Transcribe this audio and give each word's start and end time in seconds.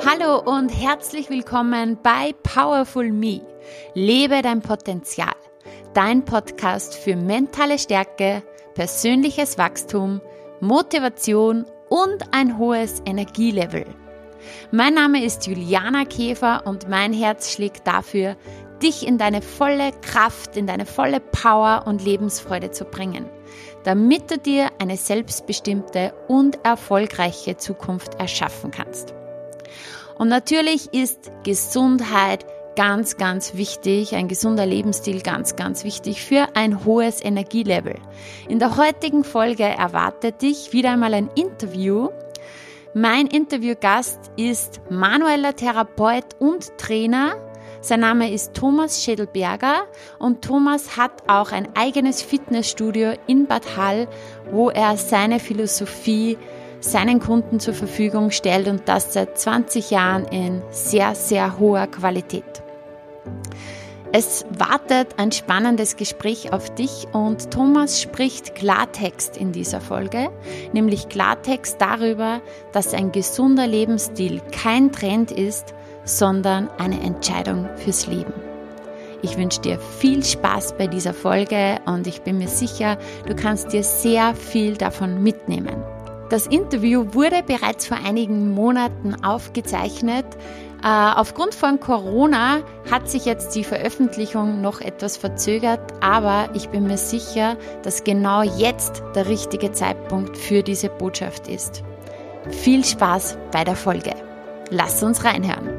Hallo 0.00 0.40
und 0.40 0.68
herzlich 0.70 1.30
willkommen 1.30 1.98
bei 2.02 2.34
Powerful 2.42 3.10
Me. 3.10 3.40
Lebe 3.94 4.42
dein 4.42 4.60
Potenzial. 4.60 5.34
Dein 5.94 6.24
Podcast 6.24 6.94
für 6.94 7.16
mentale 7.16 7.78
Stärke, 7.78 8.42
persönliches 8.74 9.56
Wachstum, 9.56 10.20
Motivation 10.60 11.64
und 11.88 12.34
ein 12.34 12.58
hohes 12.58 13.02
Energielevel. 13.06 13.86
Mein 14.72 14.94
Name 14.94 15.24
ist 15.24 15.46
Juliana 15.46 16.04
Käfer 16.04 16.66
und 16.66 16.88
mein 16.88 17.12
Herz 17.12 17.52
schlägt 17.52 17.86
dafür, 17.86 18.36
dich 18.82 19.06
in 19.06 19.16
deine 19.16 19.40
volle 19.40 19.92
Kraft, 20.02 20.56
in 20.56 20.66
deine 20.66 20.86
volle 20.86 21.20
Power 21.20 21.84
und 21.86 22.04
Lebensfreude 22.04 22.70
zu 22.70 22.84
bringen, 22.84 23.26
damit 23.84 24.30
du 24.30 24.38
dir 24.38 24.70
eine 24.80 24.96
selbstbestimmte 24.96 26.12
und 26.28 26.58
erfolgreiche 26.64 27.56
Zukunft 27.56 28.16
erschaffen 28.16 28.70
kannst. 28.70 29.14
Und 30.18 30.28
natürlich 30.28 30.92
ist 30.92 31.30
Gesundheit 31.42 32.46
ganz, 32.76 33.16
ganz 33.16 33.54
wichtig, 33.54 34.14
ein 34.14 34.28
gesunder 34.28 34.66
Lebensstil 34.66 35.22
ganz, 35.22 35.56
ganz 35.56 35.84
wichtig 35.84 36.22
für 36.22 36.48
ein 36.54 36.84
hohes 36.84 37.22
Energielevel. 37.22 37.96
In 38.48 38.58
der 38.58 38.76
heutigen 38.76 39.24
Folge 39.24 39.64
erwartet 39.64 40.42
dich 40.42 40.72
wieder 40.72 40.92
einmal 40.92 41.14
ein 41.14 41.30
Interview. 41.34 42.08
Mein 42.94 43.26
Interviewgast 43.26 44.18
ist 44.36 44.80
manueller 44.90 45.54
Therapeut 45.54 46.36
und 46.38 46.76
Trainer. 46.78 47.34
Sein 47.80 48.00
Name 48.00 48.32
ist 48.32 48.54
Thomas 48.54 49.04
Schädelberger 49.04 49.82
und 50.18 50.42
Thomas 50.42 50.96
hat 50.96 51.28
auch 51.28 51.52
ein 51.52 51.68
eigenes 51.74 52.22
Fitnessstudio 52.22 53.12
in 53.26 53.46
Bad 53.46 53.76
Hall, 53.76 54.08
wo 54.50 54.70
er 54.70 54.96
seine 54.96 55.38
Philosophie 55.38 56.38
seinen 56.84 57.18
Kunden 57.18 57.60
zur 57.60 57.74
Verfügung 57.74 58.30
stellt 58.30 58.68
und 58.68 58.82
das 58.88 59.12
seit 59.12 59.38
20 59.38 59.90
Jahren 59.90 60.24
in 60.26 60.62
sehr, 60.70 61.14
sehr 61.14 61.58
hoher 61.58 61.86
Qualität. 61.86 62.44
Es 64.12 64.44
wartet 64.56 65.18
ein 65.18 65.32
spannendes 65.32 65.96
Gespräch 65.96 66.52
auf 66.52 66.72
dich 66.72 67.08
und 67.12 67.50
Thomas 67.50 68.00
spricht 68.00 68.54
Klartext 68.54 69.36
in 69.36 69.50
dieser 69.50 69.80
Folge, 69.80 70.30
nämlich 70.72 71.08
Klartext 71.08 71.80
darüber, 71.80 72.40
dass 72.72 72.94
ein 72.94 73.10
gesunder 73.10 73.66
Lebensstil 73.66 74.40
kein 74.52 74.92
Trend 74.92 75.32
ist, 75.32 75.74
sondern 76.04 76.68
eine 76.78 77.00
Entscheidung 77.00 77.68
fürs 77.76 78.06
Leben. 78.06 78.34
Ich 79.22 79.36
wünsche 79.36 79.62
dir 79.62 79.80
viel 79.80 80.22
Spaß 80.22 80.76
bei 80.76 80.86
dieser 80.86 81.14
Folge 81.14 81.80
und 81.86 82.06
ich 82.06 82.20
bin 82.22 82.38
mir 82.38 82.48
sicher, 82.48 82.98
du 83.26 83.34
kannst 83.34 83.72
dir 83.72 83.82
sehr 83.82 84.34
viel 84.36 84.76
davon 84.76 85.24
mitnehmen. 85.24 85.93
Das 86.30 86.46
Interview 86.46 87.12
wurde 87.12 87.42
bereits 87.42 87.86
vor 87.86 87.98
einigen 87.98 88.50
Monaten 88.52 89.14
aufgezeichnet. 89.24 90.24
Äh, 90.82 90.86
aufgrund 90.86 91.54
von 91.54 91.80
Corona 91.80 92.62
hat 92.90 93.08
sich 93.08 93.24
jetzt 93.24 93.54
die 93.54 93.64
Veröffentlichung 93.64 94.60
noch 94.60 94.80
etwas 94.80 95.16
verzögert, 95.16 95.80
aber 96.02 96.48
ich 96.54 96.68
bin 96.68 96.84
mir 96.86 96.98
sicher, 96.98 97.56
dass 97.82 98.04
genau 98.04 98.42
jetzt 98.42 99.02
der 99.14 99.28
richtige 99.28 99.72
Zeitpunkt 99.72 100.36
für 100.36 100.62
diese 100.62 100.88
Botschaft 100.88 101.48
ist. 101.48 101.82
Viel 102.50 102.84
Spaß 102.84 103.38
bei 103.52 103.64
der 103.64 103.76
Folge. 103.76 104.12
Lass 104.70 105.02
uns 105.02 105.24
reinhören. 105.24 105.73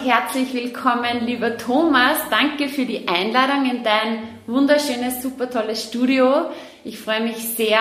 Und 0.00 0.06
herzlich 0.08 0.54
willkommen, 0.54 1.26
lieber 1.26 1.56
Thomas. 1.56 2.18
Danke 2.30 2.68
für 2.68 2.84
die 2.84 3.08
Einladung 3.08 3.70
in 3.70 3.82
dein 3.82 4.18
wunderschönes, 4.46 5.22
super 5.22 5.50
tolles 5.50 5.84
Studio. 5.84 6.50
Ich 6.84 6.98
freue 6.98 7.22
mich 7.22 7.36
sehr, 7.36 7.78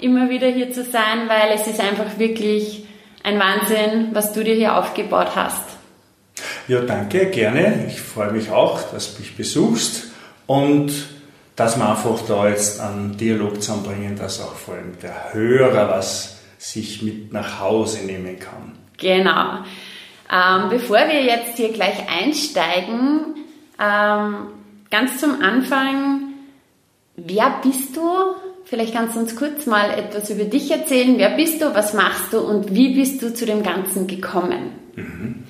immer 0.00 0.30
wieder 0.30 0.48
hier 0.48 0.72
zu 0.72 0.84
sein, 0.84 1.28
weil 1.28 1.52
es 1.54 1.66
ist 1.66 1.80
einfach 1.80 2.18
wirklich 2.18 2.84
ein 3.22 3.38
Wahnsinn, 3.38 4.08
was 4.12 4.32
du 4.32 4.42
dir 4.42 4.54
hier 4.54 4.76
aufgebaut 4.76 5.36
hast. 5.36 5.64
Ja, 6.68 6.80
danke, 6.80 7.26
gerne. 7.26 7.86
Ich 7.88 8.00
freue 8.00 8.32
mich 8.32 8.50
auch, 8.50 8.80
dass 8.92 9.14
du 9.14 9.20
mich 9.20 9.36
besuchst 9.36 10.10
und 10.46 10.92
dass 11.56 11.76
wir 11.76 11.88
einfach 11.88 12.20
da 12.26 12.48
jetzt 12.48 12.80
einen 12.80 13.16
Dialog 13.16 13.62
zusammenbringen, 13.62 14.16
dass 14.16 14.40
auch 14.40 14.54
vor 14.54 14.74
allem 14.74 14.98
der 15.02 15.34
Hörer 15.34 15.88
was 15.88 16.38
sich 16.58 17.02
mit 17.02 17.32
nach 17.32 17.60
Hause 17.60 18.04
nehmen 18.06 18.38
kann. 18.38 18.78
Genau. 18.96 19.64
Ähm, 20.32 20.68
bevor 20.70 20.98
wir 20.98 21.22
jetzt 21.22 21.56
hier 21.56 21.72
gleich 21.72 22.08
einsteigen, 22.08 23.34
ähm, 23.80 24.34
ganz 24.90 25.18
zum 25.18 25.42
Anfang, 25.42 26.34
wer 27.16 27.60
bist 27.62 27.96
du? 27.96 28.02
Vielleicht 28.64 28.94
kannst 28.94 29.16
du 29.16 29.20
uns 29.20 29.34
kurz 29.34 29.66
mal 29.66 29.90
etwas 29.90 30.30
über 30.30 30.44
dich 30.44 30.70
erzählen. 30.70 31.18
Wer 31.18 31.30
bist 31.30 31.60
du, 31.60 31.74
was 31.74 31.94
machst 31.94 32.32
du 32.32 32.38
und 32.38 32.72
wie 32.72 32.94
bist 32.94 33.20
du 33.20 33.34
zu 33.34 33.44
dem 33.44 33.64
Ganzen 33.64 34.06
gekommen? 34.06 34.70
Mhm. 34.94 35.42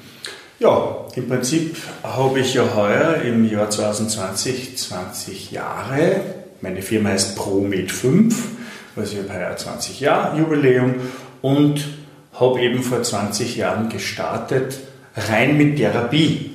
Ja, 0.58 1.06
im 1.14 1.28
Prinzip 1.28 1.76
habe 2.02 2.40
ich 2.40 2.54
ja 2.54 2.74
heuer 2.74 3.16
im 3.22 3.50
Jahr 3.50 3.68
2020 3.68 4.78
20 4.78 5.50
Jahre. 5.50 6.20
Meine 6.62 6.80
Firma 6.82 7.10
heißt 7.10 7.36
ProMed 7.36 7.90
5, 7.90 8.48
also 8.96 9.16
ich 9.16 9.30
habe 9.30 9.38
heuer 9.38 9.56
20 9.56 10.00
Jahre 10.00 10.38
Jubiläum 10.38 10.94
und 11.40 11.82
habe 12.40 12.60
eben 12.60 12.82
vor 12.82 13.02
20 13.02 13.56
Jahren 13.56 13.88
gestartet, 13.90 14.80
rein 15.14 15.56
mit 15.56 15.76
Therapie. 15.76 16.52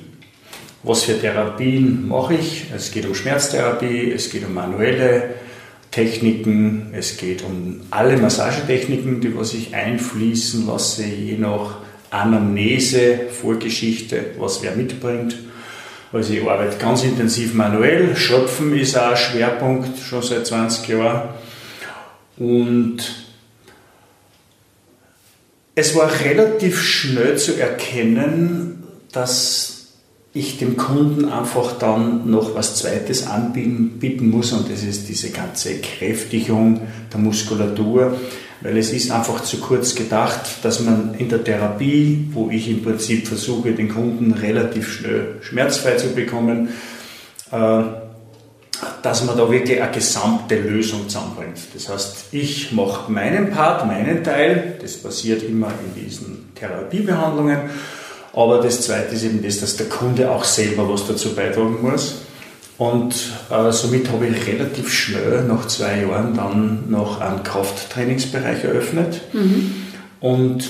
Was 0.82 1.04
für 1.04 1.18
Therapien 1.18 2.08
mache 2.08 2.34
ich? 2.34 2.66
Es 2.74 2.90
geht 2.92 3.06
um 3.06 3.14
Schmerztherapie, 3.14 4.12
es 4.12 4.30
geht 4.30 4.44
um 4.44 4.54
manuelle 4.54 5.34
Techniken, 5.90 6.88
es 6.92 7.16
geht 7.16 7.42
um 7.42 7.80
alle 7.90 8.16
Massagetechniken, 8.18 9.20
die 9.20 9.36
was 9.36 9.54
ich 9.54 9.74
einfließen 9.74 10.66
lasse, 10.66 11.04
je 11.04 11.38
nach 11.38 11.78
Anamnese, 12.10 13.28
Vorgeschichte, 13.30 14.32
was 14.38 14.62
wer 14.62 14.76
mitbringt. 14.76 15.36
Also 16.12 16.34
ich 16.34 16.48
arbeite 16.48 16.78
ganz 16.78 17.02
intensiv 17.02 17.54
manuell. 17.54 18.16
Schröpfen 18.16 18.76
ist 18.76 18.96
auch 18.96 19.10
ein 19.10 19.16
Schwerpunkt, 19.16 19.98
schon 19.98 20.22
seit 20.22 20.46
20 20.46 20.88
Jahren. 20.88 21.28
Und 22.38 23.25
es 25.76 25.94
war 25.94 26.10
relativ 26.24 26.82
schnell 26.82 27.36
zu 27.36 27.60
erkennen, 27.60 28.82
dass 29.12 29.88
ich 30.32 30.58
dem 30.58 30.76
Kunden 30.76 31.28
einfach 31.28 31.78
dann 31.78 32.30
noch 32.30 32.54
was 32.54 32.76
Zweites 32.76 33.26
anbieten 33.26 34.30
muss. 34.30 34.52
Und 34.52 34.70
das 34.72 34.82
ist 34.82 35.08
diese 35.08 35.30
ganze 35.30 35.78
Kräftigung 35.80 36.80
der 37.12 37.20
Muskulatur, 37.20 38.16
weil 38.62 38.78
es 38.78 38.90
ist 38.90 39.10
einfach 39.10 39.42
zu 39.42 39.58
kurz 39.58 39.94
gedacht, 39.94 40.64
dass 40.64 40.80
man 40.80 41.14
in 41.18 41.28
der 41.28 41.44
Therapie, 41.44 42.26
wo 42.32 42.48
ich 42.50 42.70
im 42.70 42.82
Prinzip 42.82 43.28
versuche, 43.28 43.72
den 43.72 43.90
Kunden 43.90 44.32
relativ 44.32 44.90
schnell 44.90 45.36
schmerzfrei 45.42 45.96
zu 45.96 46.08
bekommen, 46.14 46.70
äh, 47.52 47.82
dass 49.02 49.24
man 49.24 49.36
da 49.36 49.50
wirklich 49.50 49.80
eine 49.80 49.92
gesamte 49.92 50.56
Lösung 50.56 51.08
zusammenbringt. 51.08 51.58
Das 51.74 51.88
heißt, 51.88 52.16
ich 52.32 52.72
mache 52.72 53.10
meinen 53.10 53.50
Part, 53.50 53.86
meinen 53.86 54.22
Teil, 54.22 54.76
das 54.80 54.96
passiert 54.98 55.42
immer 55.42 55.68
in 55.68 56.02
diesen 56.04 56.50
Therapiebehandlungen, 56.54 57.58
aber 58.32 58.60
das 58.60 58.82
Zweite 58.82 59.14
ist 59.14 59.24
eben 59.24 59.42
das, 59.42 59.60
dass 59.60 59.76
der 59.76 59.88
Kunde 59.88 60.30
auch 60.30 60.44
selber 60.44 60.88
was 60.90 61.06
dazu 61.06 61.34
beitragen 61.34 61.78
muss. 61.80 62.16
Und 62.78 63.14
äh, 63.50 63.72
somit 63.72 64.10
habe 64.10 64.26
ich 64.26 64.46
relativ 64.46 64.92
schnell, 64.92 65.44
nach 65.44 65.66
zwei 65.66 66.02
Jahren, 66.02 66.34
dann 66.34 66.90
noch 66.90 67.22
einen 67.22 67.42
Krafttrainingsbereich 67.42 68.64
eröffnet. 68.64 69.22
Mhm. 69.32 69.74
Und 70.20 70.68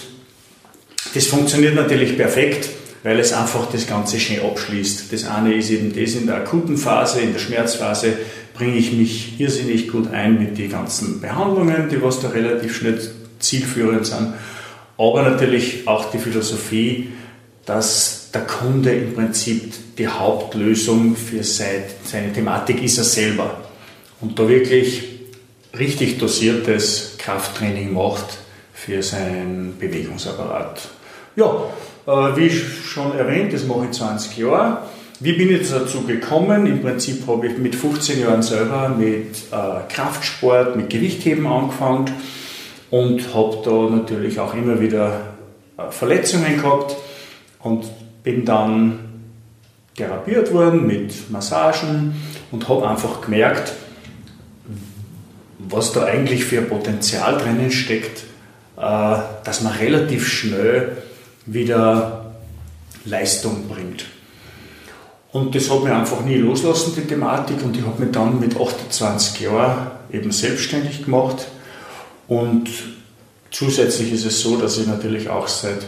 das 1.15 1.27
funktioniert 1.27 1.75
natürlich 1.75 2.17
perfekt 2.17 2.69
weil 3.07 3.21
es 3.21 3.33
einfach 3.33 3.71
das 3.71 3.87
Ganze 3.87 4.19
schnell 4.19 4.41
abschließt. 4.41 5.13
Das 5.13 5.27
eine 5.27 5.55
ist 5.55 5.71
eben 5.71 5.95
das 5.95 6.17
in 6.17 6.27
der 6.27 6.39
akuten 6.39 6.77
Phase, 6.77 7.21
in 7.21 7.33
der 7.33 7.39
Schmerzphase 7.39 8.15
bringe 8.53 8.77
ich 8.77 8.91
mich 8.91 9.39
irrsinnig 9.39 9.87
gut 9.87 10.11
ein 10.11 10.41
mit 10.41 10.59
den 10.59 10.69
ganzen 10.69 11.21
Behandlungen, 11.21 11.89
die 11.89 12.03
was 12.03 12.21
da 12.21 12.31
relativ 12.31 12.77
schnell 12.77 13.01
zielführend 13.39 14.07
sind. 14.07 14.35
Aber 14.99 15.23
natürlich 15.23 15.87
auch 15.87 16.11
die 16.11 16.19
Philosophie, 16.19 17.11
dass 17.65 18.31
der 18.35 18.41
Kunde 18.41 18.93
im 18.93 19.15
Prinzip 19.15 19.73
die 19.99 20.09
Hauptlösung 20.09 21.15
für 21.15 21.45
seine 21.45 22.33
Thematik 22.35 22.83
ist 22.83 22.99
er 22.99 23.05
selber. 23.05 23.69
Und 24.21 24.37
da 24.37 24.49
wirklich 24.49 25.05
richtig 25.79 26.19
dosiertes 26.19 27.13
Krafttraining 27.19 27.93
macht 27.93 28.39
für 28.75 29.01
seinen 29.01 29.79
Bewegungsapparat. 29.79 30.89
Ja, 31.37 31.67
wie 32.07 32.51
schon 32.51 33.19
erwähnt, 33.19 33.53
das 33.53 33.67
mache 33.67 33.87
ich 33.87 33.93
20 33.93 34.37
Jahre. 34.39 34.79
Wie 35.19 35.33
bin 35.33 35.51
ich 35.51 35.71
dazu 35.71 36.03
gekommen? 36.03 36.67
Im 36.67 36.83
Prinzip 36.83 37.27
habe 37.27 37.47
ich 37.47 37.57
mit 37.57 37.75
15 37.75 38.21
Jahren 38.21 38.43
selber 38.43 38.91
mit 38.91 39.37
äh, 39.51 39.93
Kraftsport, 39.93 40.77
mit 40.77 40.91
Gewichtheben 40.91 41.47
angefangen 41.47 42.11
und 42.91 43.35
habe 43.35 43.59
da 43.65 43.97
natürlich 43.97 44.39
auch 44.39 44.55
immer 44.55 44.79
wieder 44.79 45.21
äh, 45.79 45.91
Verletzungen 45.91 46.61
gehabt 46.61 46.97
und 47.61 47.87
bin 48.23 48.45
dann 48.45 48.99
therapiert 49.97 50.53
worden 50.53 50.87
mit 50.87 51.31
Massagen 51.31 52.15
und 52.53 52.69
habe 52.69 52.87
einfach 52.87 53.23
gemerkt, 53.23 53.73
was 55.59 55.93
da 55.93 56.05
eigentlich 56.05 56.45
für 56.45 56.61
Potenzial 56.61 57.39
drinnen 57.39 57.71
steckt, 57.71 58.25
äh, 58.77 59.17
dass 59.45 59.63
man 59.63 59.73
relativ 59.73 60.29
schnell 60.29 60.99
wieder 61.47 62.35
Leistung 63.05 63.69
bringt. 63.69 64.05
Und 65.33 65.55
das 65.55 65.71
hat 65.71 65.85
mich 65.85 65.93
einfach 65.93 66.25
nie 66.25 66.37
loslassen, 66.37 66.95
die 66.97 67.03
Thematik. 67.03 67.63
Und 67.63 67.77
ich 67.77 67.85
habe 67.85 68.03
mich 68.03 68.13
dann 68.13 68.41
mit 68.41 68.59
28 68.59 69.41
Jahren 69.41 69.91
eben 70.11 70.33
selbstständig 70.33 71.05
gemacht. 71.05 71.47
Und 72.27 72.69
zusätzlich 73.51 74.13
ist 74.13 74.25
es 74.25 74.41
so, 74.41 74.57
dass 74.57 74.79
ich 74.79 74.87
natürlich 74.87 75.29
auch 75.29 75.49
seit 75.49 75.87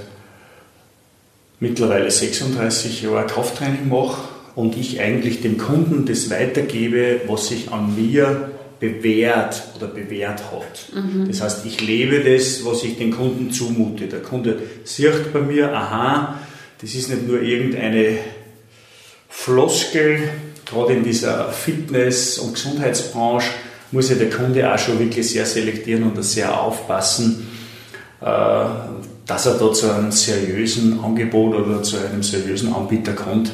mittlerweile 1.60 2.10
36 2.10 3.02
Jahren 3.02 3.26
Krafttraining 3.26 3.88
mache 3.88 4.22
und 4.54 4.76
ich 4.76 5.00
eigentlich 5.00 5.40
dem 5.40 5.58
Kunden 5.58 6.04
das 6.04 6.30
weitergebe, 6.30 7.22
was 7.26 7.48
sich 7.48 7.72
an 7.72 7.96
mir 7.96 8.50
bewährt 8.80 9.62
oder 9.76 9.88
bewährt 9.88 10.42
hat. 10.52 10.94
Mhm. 10.94 11.26
Das 11.28 11.40
heißt, 11.40 11.66
ich 11.66 11.80
lebe 11.80 12.20
das, 12.20 12.64
was 12.64 12.84
ich 12.84 12.96
den 12.96 13.10
Kunden 13.10 13.50
zumute. 13.50 14.06
Der 14.06 14.20
Kunde 14.20 14.60
sieht 14.84 15.32
bei 15.32 15.40
mir, 15.40 15.72
aha, 15.72 16.38
das 16.80 16.94
ist 16.94 17.10
nicht 17.10 17.26
nur 17.26 17.42
irgendeine 17.42 18.18
Floskel, 19.28 20.28
gerade 20.64 20.94
in 20.94 21.04
dieser 21.04 21.50
Fitness- 21.50 22.38
und 22.38 22.54
Gesundheitsbranche 22.54 23.50
muss 23.90 24.10
ja 24.10 24.16
der 24.16 24.30
Kunde 24.30 24.72
auch 24.72 24.78
schon 24.78 24.98
wirklich 24.98 25.30
sehr 25.30 25.46
selektieren 25.46 26.02
und 26.04 26.22
sehr 26.22 26.60
aufpassen, 26.60 27.48
äh, 28.20 28.64
dass 29.26 29.46
er 29.46 29.54
da 29.54 29.72
zu 29.72 29.92
einem 29.92 30.12
seriösen 30.12 31.00
Angebot 31.02 31.54
oder 31.54 31.82
zu 31.82 31.96
einem 31.98 32.22
seriösen 32.22 32.72
Anbieter 32.72 33.12
kommt, 33.12 33.50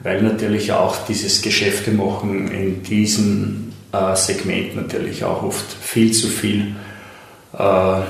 weil 0.00 0.22
natürlich 0.22 0.72
auch 0.72 1.06
dieses 1.06 1.42
Geschäfte 1.42 1.90
machen 1.90 2.50
in 2.50 2.82
diesem 2.82 3.63
äh, 3.94 4.16
Segment 4.16 4.76
natürlich 4.76 5.24
auch 5.24 5.42
oft 5.42 5.72
viel 5.72 6.12
zu 6.12 6.28
viel 6.28 6.74
äh, 7.56 8.00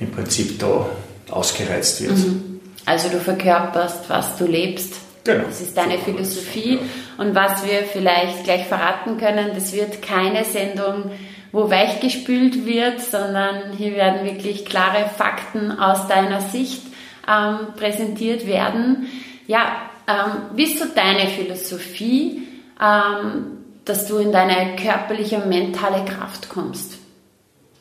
im 0.00 0.10
Prinzip 0.12 0.58
da 0.58 0.86
ausgereizt 1.30 2.02
wird. 2.02 2.16
Mhm. 2.16 2.60
Also 2.86 3.08
du 3.08 3.18
verkörperst, 3.18 4.08
was 4.08 4.36
du 4.36 4.46
lebst. 4.46 4.94
Genau. 5.24 5.44
Das 5.44 5.60
ist 5.60 5.76
deine 5.76 5.98
Philosophie. 5.98 6.78
Und 7.18 7.34
was 7.34 7.64
wir 7.64 7.82
vielleicht 7.92 8.44
gleich 8.44 8.66
verraten 8.66 9.18
können, 9.18 9.50
das 9.54 9.72
wird 9.72 10.00
keine 10.00 10.44
Sendung, 10.44 11.10
wo 11.52 11.70
weichgespült 11.70 12.64
wird, 12.64 13.00
sondern 13.00 13.72
hier 13.76 13.94
werden 13.94 14.24
wirklich 14.24 14.64
klare 14.64 15.10
Fakten 15.16 15.72
aus 15.72 16.06
deiner 16.06 16.40
Sicht 16.40 16.82
ähm, 17.28 17.74
präsentiert 17.76 18.46
werden. 18.46 19.08
Ja, 19.46 19.90
ähm, 20.06 20.56
wie 20.56 20.64
ist 20.64 20.78
so 20.78 20.86
deine 20.94 21.28
Philosophie, 21.28 22.42
ähm, 22.80 23.57
dass 23.88 24.06
du 24.06 24.18
in 24.18 24.32
deine 24.32 24.76
körperliche 24.76 25.36
und 25.36 25.48
mentale 25.48 26.04
Kraft 26.04 26.48
kommst? 26.48 26.94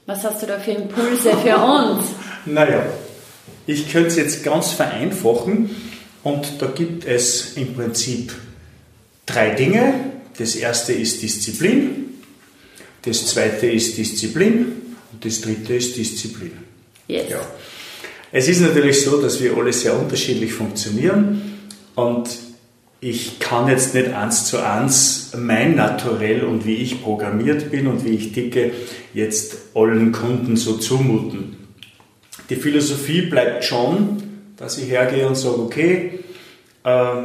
Was 0.05 0.23
hast 0.23 0.41
du 0.41 0.47
da 0.47 0.57
für 0.59 0.71
Impulse 0.71 1.35
für 1.37 1.57
uns? 1.63 2.05
naja, 2.45 2.85
ich 3.65 3.91
könnte 3.91 4.07
es 4.07 4.15
jetzt 4.15 4.43
ganz 4.43 4.71
vereinfachen 4.71 5.69
und 6.23 6.61
da 6.61 6.67
gibt 6.67 7.05
es 7.05 7.57
im 7.57 7.73
Prinzip 7.73 8.33
drei 9.25 9.49
Dinge. 9.49 9.93
Das 10.37 10.55
erste 10.55 10.93
ist 10.93 11.21
Disziplin, 11.21 12.21
das 13.01 13.25
zweite 13.27 13.67
ist 13.67 13.97
Disziplin 13.97 14.95
und 15.11 15.25
das 15.25 15.41
dritte 15.41 15.73
ist 15.75 15.97
Disziplin. 15.97 16.53
Yes. 17.07 17.29
Ja. 17.29 17.41
Es 18.31 18.47
ist 18.47 18.61
natürlich 18.61 19.01
so, 19.01 19.21
dass 19.21 19.41
wir 19.41 19.55
alle 19.57 19.73
sehr 19.73 19.97
unterschiedlich 19.97 20.53
funktionieren 20.53 21.59
und 21.95 22.29
ich 22.99 23.39
kann 23.39 23.67
jetzt 23.67 23.93
nicht 23.93 24.13
eins 24.13 24.45
zu 24.45 24.57
eins 24.57 25.33
mein 25.37 25.75
Naturell 25.75 26.43
und 26.43 26.65
wie 26.65 26.75
ich 26.75 27.03
programmiert 27.03 27.69
bin 27.69 27.87
und 27.87 28.03
wie 28.03 28.15
ich 28.15 28.31
ticke, 28.31 28.71
jetzt 29.13 29.57
allen 29.75 30.11
Kunden 30.11 30.55
so 30.55 30.77
zumuten. 30.77 31.57
Die 32.49 32.55
Philosophie 32.55 33.23
bleibt 33.23 33.63
schon, 33.63 34.23
dass 34.55 34.77
ich 34.77 34.89
hergehe 34.89 35.27
und 35.27 35.35
sage, 35.35 35.59
okay, 35.59 36.19
äh, 36.83 37.23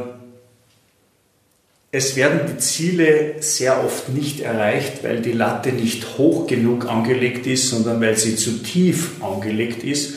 es 1.91 2.15
werden 2.15 2.41
die 2.51 2.57
Ziele 2.57 3.35
sehr 3.39 3.83
oft 3.83 4.09
nicht 4.09 4.41
erreicht, 4.41 5.03
weil 5.03 5.21
die 5.21 5.31
Latte 5.31 5.71
nicht 5.71 6.17
hoch 6.17 6.47
genug 6.47 6.89
angelegt 6.89 7.45
ist, 7.47 7.69
sondern 7.69 8.01
weil 8.01 8.17
sie 8.17 8.35
zu 8.35 8.63
tief 8.63 9.23
angelegt 9.23 9.83
ist 9.83 10.15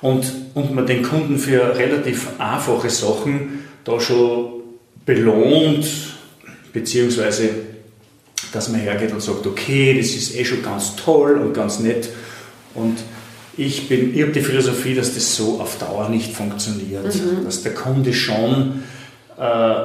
und, 0.00 0.32
und 0.54 0.74
man 0.74 0.86
den 0.86 1.02
Kunden 1.02 1.38
für 1.38 1.76
relativ 1.76 2.28
einfache 2.38 2.90
Sachen 2.90 3.64
da 3.84 4.00
schon 4.00 4.55
belohnt, 5.06 5.86
beziehungsweise 6.72 7.48
dass 8.52 8.68
man 8.68 8.80
hergeht 8.80 9.12
und 9.12 9.22
sagt, 9.22 9.46
okay, 9.46 9.96
das 9.96 10.08
ist 10.08 10.34
eh 10.34 10.44
schon 10.44 10.62
ganz 10.62 10.96
toll 10.96 11.38
und 11.38 11.54
ganz 11.54 11.78
nett 11.80 12.10
und 12.74 12.98
ich, 13.56 13.88
bin, 13.88 14.14
ich 14.14 14.20
habe 14.20 14.32
die 14.32 14.42
Philosophie, 14.42 14.94
dass 14.94 15.14
das 15.14 15.34
so 15.34 15.60
auf 15.60 15.78
Dauer 15.78 16.10
nicht 16.10 16.34
funktioniert, 16.34 17.14
mhm. 17.14 17.44
dass 17.44 17.62
der 17.62 17.72
Kunde 17.72 18.12
schon 18.12 18.82
äh, 19.38 19.76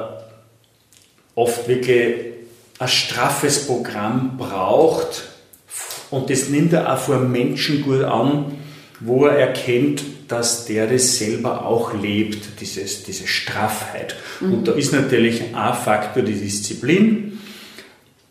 oft 1.34 1.68
wirklich 1.68 2.14
ein 2.78 2.88
straffes 2.88 3.66
Programm 3.66 4.36
braucht 4.36 5.22
und 6.10 6.28
das 6.28 6.48
nimmt 6.48 6.74
er 6.74 6.92
auch 6.92 6.98
vor 6.98 7.20
Menschen 7.20 7.82
gut 7.82 8.02
an, 8.02 8.58
wo 9.04 9.26
er 9.26 9.38
erkennt, 9.38 10.02
dass 10.28 10.64
der 10.64 10.86
das 10.86 11.18
selber 11.18 11.66
auch 11.66 11.94
lebt, 11.94 12.60
dieses, 12.60 13.02
diese 13.02 13.26
Straffheit. 13.26 14.16
Mhm. 14.40 14.54
Und 14.54 14.68
da 14.68 14.72
ist 14.72 14.92
natürlich 14.92 15.42
ein 15.54 15.74
Faktor 15.74 16.22
die 16.22 16.34
Disziplin, 16.34 17.38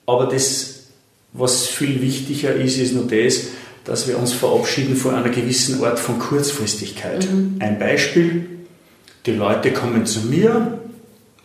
aber 0.06 0.26
das, 0.26 0.88
was 1.34 1.68
viel 1.68 2.02
wichtiger 2.02 2.56
ist, 2.56 2.78
ist 2.78 2.94
nur 2.94 3.08
das, 3.08 3.48
dass 3.84 4.08
wir 4.08 4.18
uns 4.18 4.34
verabschieden 4.34 4.96
von 4.96 5.16
einer 5.16 5.30
gewissen 5.30 5.84
Art 5.84 6.00
von 6.00 6.20
Kurzfristigkeit. 6.20 7.28
Mhm. 7.32 7.58
Ein 7.60 7.80
Beispiel, 7.80 8.48
die 9.26 9.32
Leute 9.32 9.72
kommen 9.72 10.06
zu 10.06 10.22
mir, 10.22 10.80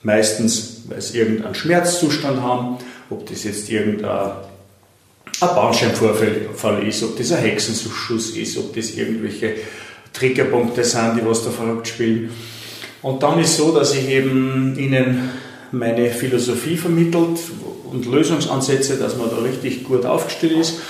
meistens 0.02 0.82
weil 0.88 1.00
sie 1.00 1.18
irgendeinen 1.18 1.54
Schmerzzustand 1.54 2.40
haben, 2.40 2.78
ob 3.10 3.28
das 3.28 3.44
jetzt 3.44 3.70
irgendein 3.70 4.30
ein 5.40 5.48
Bandscheibenvorfall 5.54 6.86
ist, 6.86 7.02
ob 7.02 7.16
das 7.16 7.32
ein 7.32 7.42
Hexenschuss 7.42 8.30
ist, 8.30 8.56
ob 8.58 8.74
das 8.74 8.92
irgendwelche 8.92 9.54
Triggerpunkte 10.12 10.82
sind, 10.84 11.18
die 11.18 11.26
was 11.26 11.44
da 11.44 11.50
verrückt 11.50 11.88
spielen. 11.88 12.30
Und 13.02 13.22
dann 13.22 13.38
ist 13.38 13.56
so, 13.56 13.72
dass 13.72 13.94
ich 13.94 14.08
eben 14.08 14.76
ihnen 14.78 15.30
meine 15.72 16.10
Philosophie 16.10 16.76
vermittelt 16.76 17.38
und 17.90 18.06
Lösungsansätze, 18.06 18.96
dass 18.96 19.16
man 19.16 19.30
da 19.30 19.36
richtig 19.36 19.84
gut 19.84 20.06
aufgestellt 20.06 20.58
ist. 20.58 20.80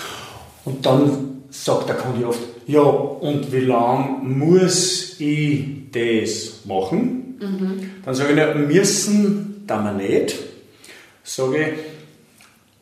Und 0.64 0.86
dann 0.86 1.42
sagt 1.50 1.88
der 1.88 1.96
Kunde 1.96 2.26
oft, 2.26 2.40
ja, 2.66 2.80
und 2.80 3.52
wie 3.52 3.60
lange 3.60 4.18
muss 4.22 5.20
ich 5.20 5.90
das 5.92 6.64
machen? 6.64 7.36
Mhm. 7.40 7.90
Dann 8.04 8.14
sage 8.14 8.32
ich, 8.32 8.38
ja, 8.38 8.54
müssen 8.54 9.64
da 9.66 9.82
wir 9.82 9.92
nicht. 9.92 10.36
Sage 11.22 11.58
ich, 11.58 11.95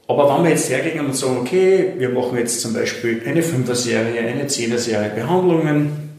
aber 0.07 0.35
wenn 0.35 0.45
wir 0.45 0.51
jetzt 0.51 0.69
hergehen 0.69 1.07
und 1.07 1.17
sagen, 1.17 1.39
okay, 1.41 1.95
wir 1.97 2.11
machen 2.11 2.37
jetzt 2.37 2.61
zum 2.61 2.75
Beispiel 2.75 3.23
eine 3.27 3.43
5er-Serie, 3.43 4.21
eine 4.21 4.45
10er-Serie 4.45 5.11
Behandlungen 5.15 6.11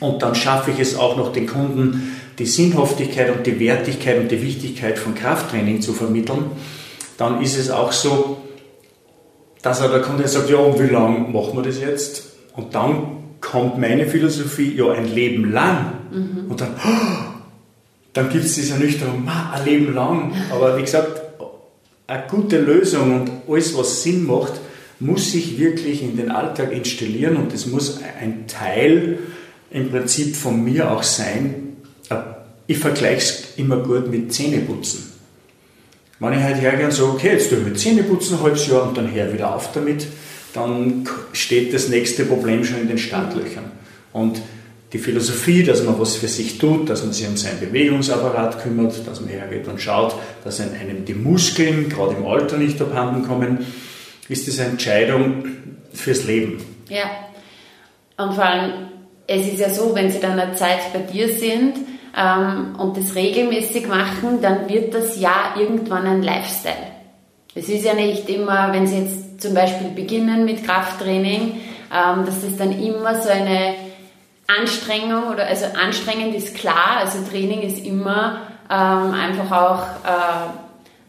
und 0.00 0.22
dann 0.22 0.34
schaffe 0.34 0.70
ich 0.70 0.78
es 0.78 0.96
auch 0.96 1.16
noch 1.16 1.32
den 1.32 1.46
Kunden, 1.46 2.16
die 2.38 2.46
Sinnhaftigkeit 2.46 3.34
und 3.34 3.46
die 3.46 3.58
Wertigkeit 3.58 4.18
und 4.18 4.30
die 4.30 4.40
Wichtigkeit 4.40 4.98
von 4.98 5.14
Krafttraining 5.14 5.80
zu 5.80 5.92
vermitteln, 5.92 6.44
dann 7.16 7.42
ist 7.42 7.58
es 7.58 7.70
auch 7.70 7.90
so, 7.90 8.38
dass 9.62 9.80
er 9.80 9.88
der 9.88 10.02
Kunde 10.02 10.28
sagt, 10.28 10.48
ja, 10.48 10.58
und 10.58 10.78
wie 10.78 10.92
lange 10.92 11.18
machen 11.18 11.54
wir 11.54 11.62
das 11.62 11.80
jetzt? 11.80 12.36
Und 12.54 12.74
dann 12.76 13.18
kommt 13.40 13.78
meine 13.78 14.06
Philosophie, 14.06 14.74
ja, 14.76 14.92
ein 14.92 15.12
Leben 15.12 15.52
lang. 15.52 15.92
Mhm. 16.12 16.48
Und 16.48 16.60
dann, 16.60 16.76
dann 18.12 18.28
gibt 18.30 18.44
es 18.44 18.54
diese 18.54 18.74
Ernüchterung, 18.74 19.28
ein 19.28 19.64
Leben 19.64 19.94
lang. 19.94 20.32
Aber 20.52 20.76
wie 20.76 20.82
gesagt, 20.82 21.22
eine 22.08 22.26
gute 22.26 22.58
Lösung 22.58 23.20
und 23.20 23.30
alles, 23.46 23.76
was 23.76 24.02
Sinn 24.02 24.26
macht, 24.26 24.54
muss 24.98 25.30
sich 25.30 25.58
wirklich 25.58 26.02
in 26.02 26.16
den 26.16 26.30
Alltag 26.30 26.72
installieren 26.72 27.36
und 27.36 27.52
das 27.52 27.66
muss 27.66 28.00
ein 28.20 28.46
Teil 28.48 29.18
im 29.70 29.90
Prinzip 29.90 30.34
von 30.34 30.64
mir 30.64 30.90
auch 30.90 31.04
sein. 31.04 31.76
Ich 32.66 32.78
vergleiche 32.78 33.18
es 33.18 33.44
immer 33.56 33.76
gut 33.76 34.10
mit 34.10 34.32
Zähneputzen. 34.32 35.04
Wenn 36.18 36.32
ich 36.32 36.40
halt 36.40 36.60
hergehe 36.60 36.86
und 36.86 36.92
sage, 36.92 37.10
okay, 37.10 37.32
jetzt 37.32 37.50
tue 37.50 37.58
ich 37.58 37.64
mit 37.64 37.78
Zähneputzen 37.78 38.38
ein 38.38 38.42
halbes 38.42 38.66
Jahr 38.66 38.88
und 38.88 38.96
dann 38.96 39.12
hör 39.12 39.32
wieder 39.32 39.54
auf 39.54 39.70
damit, 39.72 40.06
dann 40.52 41.06
steht 41.32 41.72
das 41.72 41.88
nächste 41.88 42.24
Problem 42.24 42.64
schon 42.64 42.80
in 42.80 42.88
den 42.88 42.98
Startlöchern. 42.98 43.70
Und 44.12 44.40
die 44.92 44.98
Philosophie, 44.98 45.64
dass 45.64 45.82
man 45.82 45.98
was 46.00 46.16
für 46.16 46.28
sich 46.28 46.58
tut, 46.58 46.88
dass 46.88 47.04
man 47.04 47.12
sich 47.12 47.28
um 47.28 47.36
seinen 47.36 47.60
Bewegungsapparat 47.60 48.62
kümmert, 48.62 49.06
dass 49.06 49.20
man 49.20 49.28
hergeht 49.28 49.68
und 49.68 49.80
schaut, 49.80 50.14
dass 50.44 50.60
einem 50.60 51.04
die 51.04 51.14
Muskeln 51.14 51.88
gerade 51.88 52.14
im 52.14 52.26
Alter 52.26 52.56
nicht 52.56 52.80
abhanden 52.80 53.26
kommen, 53.26 53.66
ist 54.28 54.58
eine 54.58 54.70
Entscheidung 54.70 55.44
fürs 55.92 56.24
Leben. 56.24 56.62
Ja, 56.88 57.04
und 58.16 58.34
vor 58.34 58.44
allem, 58.44 58.72
es 59.26 59.46
ist 59.46 59.60
ja 59.60 59.70
so, 59.70 59.94
wenn 59.94 60.10
Sie 60.10 60.20
dann 60.20 60.38
eine 60.38 60.54
Zeit 60.54 60.92
bei 60.92 61.00
dir 61.00 61.28
sind 61.28 61.74
ähm, 62.16 62.76
und 62.78 62.96
das 62.96 63.14
regelmäßig 63.14 63.86
machen, 63.86 64.40
dann 64.40 64.68
wird 64.68 64.94
das 64.94 65.20
ja 65.20 65.54
irgendwann 65.58 66.06
ein 66.06 66.22
Lifestyle. 66.22 66.74
Es 67.54 67.68
ist 67.68 67.84
ja 67.84 67.94
nicht 67.94 68.28
immer, 68.28 68.72
wenn 68.72 68.86
Sie 68.86 68.98
jetzt 69.00 69.40
zum 69.40 69.54
Beispiel 69.54 69.88
beginnen 69.90 70.44
mit 70.44 70.64
Krafttraining, 70.64 71.60
ähm, 71.94 72.24
dass 72.24 72.40
das 72.40 72.56
dann 72.56 72.72
immer 72.82 73.20
so 73.20 73.28
eine 73.28 73.74
Anstrengung 74.48 75.28
oder 75.30 75.46
also 75.46 75.66
anstrengend 75.66 76.34
ist 76.34 76.54
klar, 76.54 76.96
also 77.00 77.18
Training 77.30 77.60
ist 77.62 77.84
immer 77.84 78.48
ähm, 78.70 79.12
einfach 79.12 79.52
auch, 79.52 79.82
äh, 80.04 80.50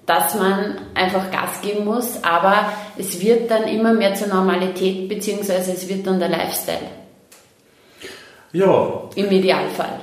dass 0.06 0.36
man 0.36 0.78
einfach 0.94 1.32
Gas 1.32 1.62
geben 1.62 1.86
muss, 1.86 2.22
aber 2.22 2.74
es 2.98 3.22
wird 3.22 3.50
dann 3.50 3.64
immer 3.64 3.94
mehr 3.94 4.14
zur 4.14 4.28
Normalität, 4.28 5.08
beziehungsweise 5.08 5.72
es 5.72 5.88
wird 5.88 6.06
dann 6.06 6.20
der 6.20 6.30
Lifestyle. 6.30 6.90
Ja. 8.52 9.10
Im 9.16 9.32
Idealfall. 9.32 10.02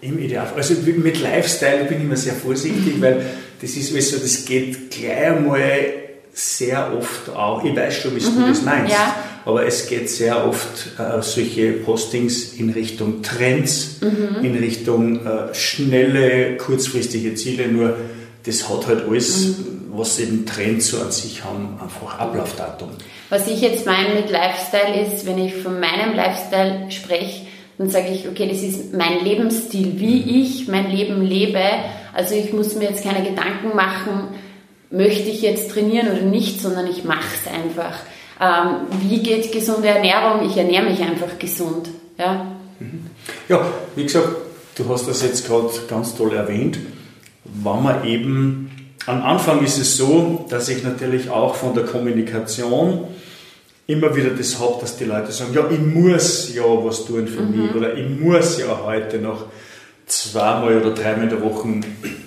Im 0.00 0.18
Idealfall. 0.18 0.56
Also 0.56 0.74
mit 0.74 1.20
Lifestyle 1.20 1.84
bin 1.84 1.98
ich 1.98 2.04
immer 2.04 2.16
sehr 2.16 2.34
vorsichtig, 2.34 3.00
weil 3.00 3.24
das 3.60 3.70
ist 3.70 4.10
so, 4.10 4.18
das 4.18 4.44
geht 4.46 4.90
gleich 4.90 5.26
einmal 5.26 6.09
sehr 6.32 6.92
oft 6.96 7.30
auch, 7.34 7.64
ich 7.64 7.74
weiß 7.74 7.94
schon, 7.94 8.16
wie 8.16 8.24
mhm, 8.24 8.42
du 8.42 8.48
das 8.48 8.62
meinst, 8.62 8.92
ja. 8.92 9.14
aber 9.44 9.66
es 9.66 9.86
geht 9.88 10.08
sehr 10.08 10.46
oft 10.46 10.98
äh, 10.98 11.22
solche 11.22 11.72
Postings 11.72 12.54
in 12.54 12.70
Richtung 12.70 13.22
Trends, 13.22 14.00
mhm. 14.00 14.44
in 14.44 14.56
Richtung 14.56 15.26
äh, 15.26 15.54
schnelle, 15.54 16.56
kurzfristige 16.56 17.34
Ziele, 17.34 17.68
nur 17.68 17.96
das 18.44 18.68
hat 18.68 18.86
halt 18.86 19.04
alles, 19.08 19.48
mhm. 19.48 19.92
was 19.92 20.18
eben 20.18 20.46
Trends 20.46 20.88
so 20.88 21.00
an 21.00 21.10
sich 21.10 21.44
haben, 21.44 21.78
einfach 21.82 22.18
Ablaufdatum. 22.18 22.90
Was 23.28 23.46
ich 23.46 23.60
jetzt 23.60 23.86
meine 23.86 24.14
mit 24.14 24.30
Lifestyle 24.30 25.04
ist, 25.06 25.26
wenn 25.26 25.38
ich 25.38 25.54
von 25.54 25.78
meinem 25.78 26.14
Lifestyle 26.14 26.90
spreche, 26.90 27.46
dann 27.78 27.88
sage 27.88 28.08
ich, 28.08 28.28
okay, 28.28 28.48
das 28.48 28.62
ist 28.62 28.92
mein 28.92 29.24
Lebensstil, 29.24 29.94
wie 29.96 30.20
mhm. 30.20 30.42
ich 30.42 30.68
mein 30.68 30.90
Leben 30.90 31.22
lebe. 31.22 31.62
Also 32.12 32.34
ich 32.34 32.52
muss 32.52 32.74
mir 32.74 32.90
jetzt 32.90 33.02
keine 33.02 33.26
Gedanken 33.26 33.74
machen, 33.74 34.28
möchte 34.90 35.28
ich 35.28 35.42
jetzt 35.42 35.70
trainieren 35.70 36.08
oder 36.08 36.22
nicht, 36.22 36.60
sondern 36.60 36.86
ich 36.86 37.04
mache 37.04 37.34
es 37.34 37.52
einfach. 37.52 37.98
Ähm, 38.40 38.86
wie 39.08 39.22
geht 39.22 39.52
gesunde 39.52 39.88
Ernährung? 39.88 40.48
Ich 40.48 40.56
ernähre 40.56 40.88
mich 40.88 41.00
einfach 41.00 41.38
gesund. 41.38 41.88
Ja, 42.18 42.46
ja 43.48 43.66
wie 43.94 44.04
gesagt, 44.04 44.28
du 44.76 44.88
hast 44.88 45.08
das 45.08 45.22
jetzt 45.22 45.46
gerade 45.46 45.70
ganz 45.88 46.14
toll 46.14 46.34
erwähnt. 46.34 46.78
Wenn 47.44 47.82
man 47.82 48.04
eben, 48.04 48.70
am 49.06 49.22
Anfang 49.22 49.64
ist 49.64 49.78
es 49.78 49.96
so, 49.96 50.46
dass 50.48 50.68
ich 50.68 50.82
natürlich 50.82 51.30
auch 51.30 51.54
von 51.54 51.74
der 51.74 51.84
Kommunikation 51.84 53.04
immer 53.86 54.14
wieder 54.14 54.30
das 54.30 54.58
habe, 54.58 54.80
dass 54.80 54.96
die 54.96 55.04
Leute 55.04 55.32
sagen, 55.32 55.52
ja, 55.52 55.68
ich 55.68 55.80
muss 55.80 56.54
ja 56.54 56.62
was 56.62 57.06
tun 57.06 57.26
für 57.26 57.42
mhm. 57.42 57.62
mich 57.62 57.74
oder 57.74 57.94
ich 57.94 58.08
muss 58.08 58.58
ja 58.58 58.80
heute 58.84 59.18
noch 59.18 59.46
zweimal 60.06 60.80
oder 60.80 60.94
dreimal 60.94 61.24
in 61.24 61.30
der 61.30 61.42
Woche 61.42 61.68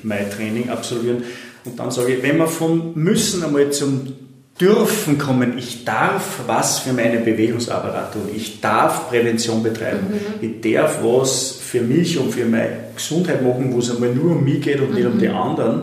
mein 0.03 0.29
Training 0.29 0.69
absolvieren. 0.69 1.23
Und 1.65 1.79
dann 1.79 1.91
sage 1.91 2.15
ich, 2.15 2.23
wenn 2.23 2.37
wir 2.37 2.47
vom 2.47 2.93
Müssen 2.95 3.43
einmal 3.43 3.71
zum 3.71 4.13
Dürfen 4.59 5.17
kommen, 5.17 5.57
ich 5.57 5.83
darf 5.83 6.41
was 6.45 6.79
für 6.79 6.93
meine 6.93 7.19
Bewegungsapparat 7.19 8.13
tun, 8.13 8.29
ich 8.35 8.61
darf 8.61 9.09
Prävention 9.09 9.63
betreiben, 9.63 10.07
mhm. 10.09 10.47
ich 10.47 10.73
darf 10.73 11.03
was 11.03 11.51
für 11.51 11.81
mich 11.81 12.19
und 12.19 12.31
für 12.31 12.45
meine 12.45 12.69
Gesundheit 12.95 13.41
machen, 13.41 13.73
wo 13.73 13.79
es 13.79 13.89
einmal 13.89 14.13
nur 14.13 14.35
um 14.35 14.43
mich 14.43 14.61
geht 14.61 14.79
und 14.79 14.89
mhm. 14.89 14.95
nicht 14.95 15.05
um 15.07 15.19
die 15.19 15.27
mhm. 15.27 15.35
anderen, 15.35 15.81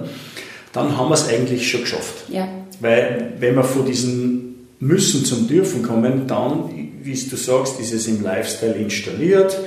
dann 0.73 0.97
haben 0.97 1.09
wir 1.09 1.15
es 1.15 1.29
eigentlich 1.29 1.69
schon 1.69 1.81
geschafft. 1.81 2.29
Ja. 2.29 2.47
Weil 2.79 3.33
wenn 3.41 3.57
wir 3.57 3.65
von 3.65 3.85
diesen 3.85 4.69
Müssen 4.79 5.25
zum 5.25 5.49
Dürfen 5.49 5.83
kommen, 5.83 6.27
dann, 6.29 6.71
wie 7.03 7.15
du 7.15 7.37
sagst, 7.37 7.81
ist 7.81 7.93
es 7.93 8.07
im 8.07 8.23
Lifestyle 8.23 8.75
installiert 8.75 9.59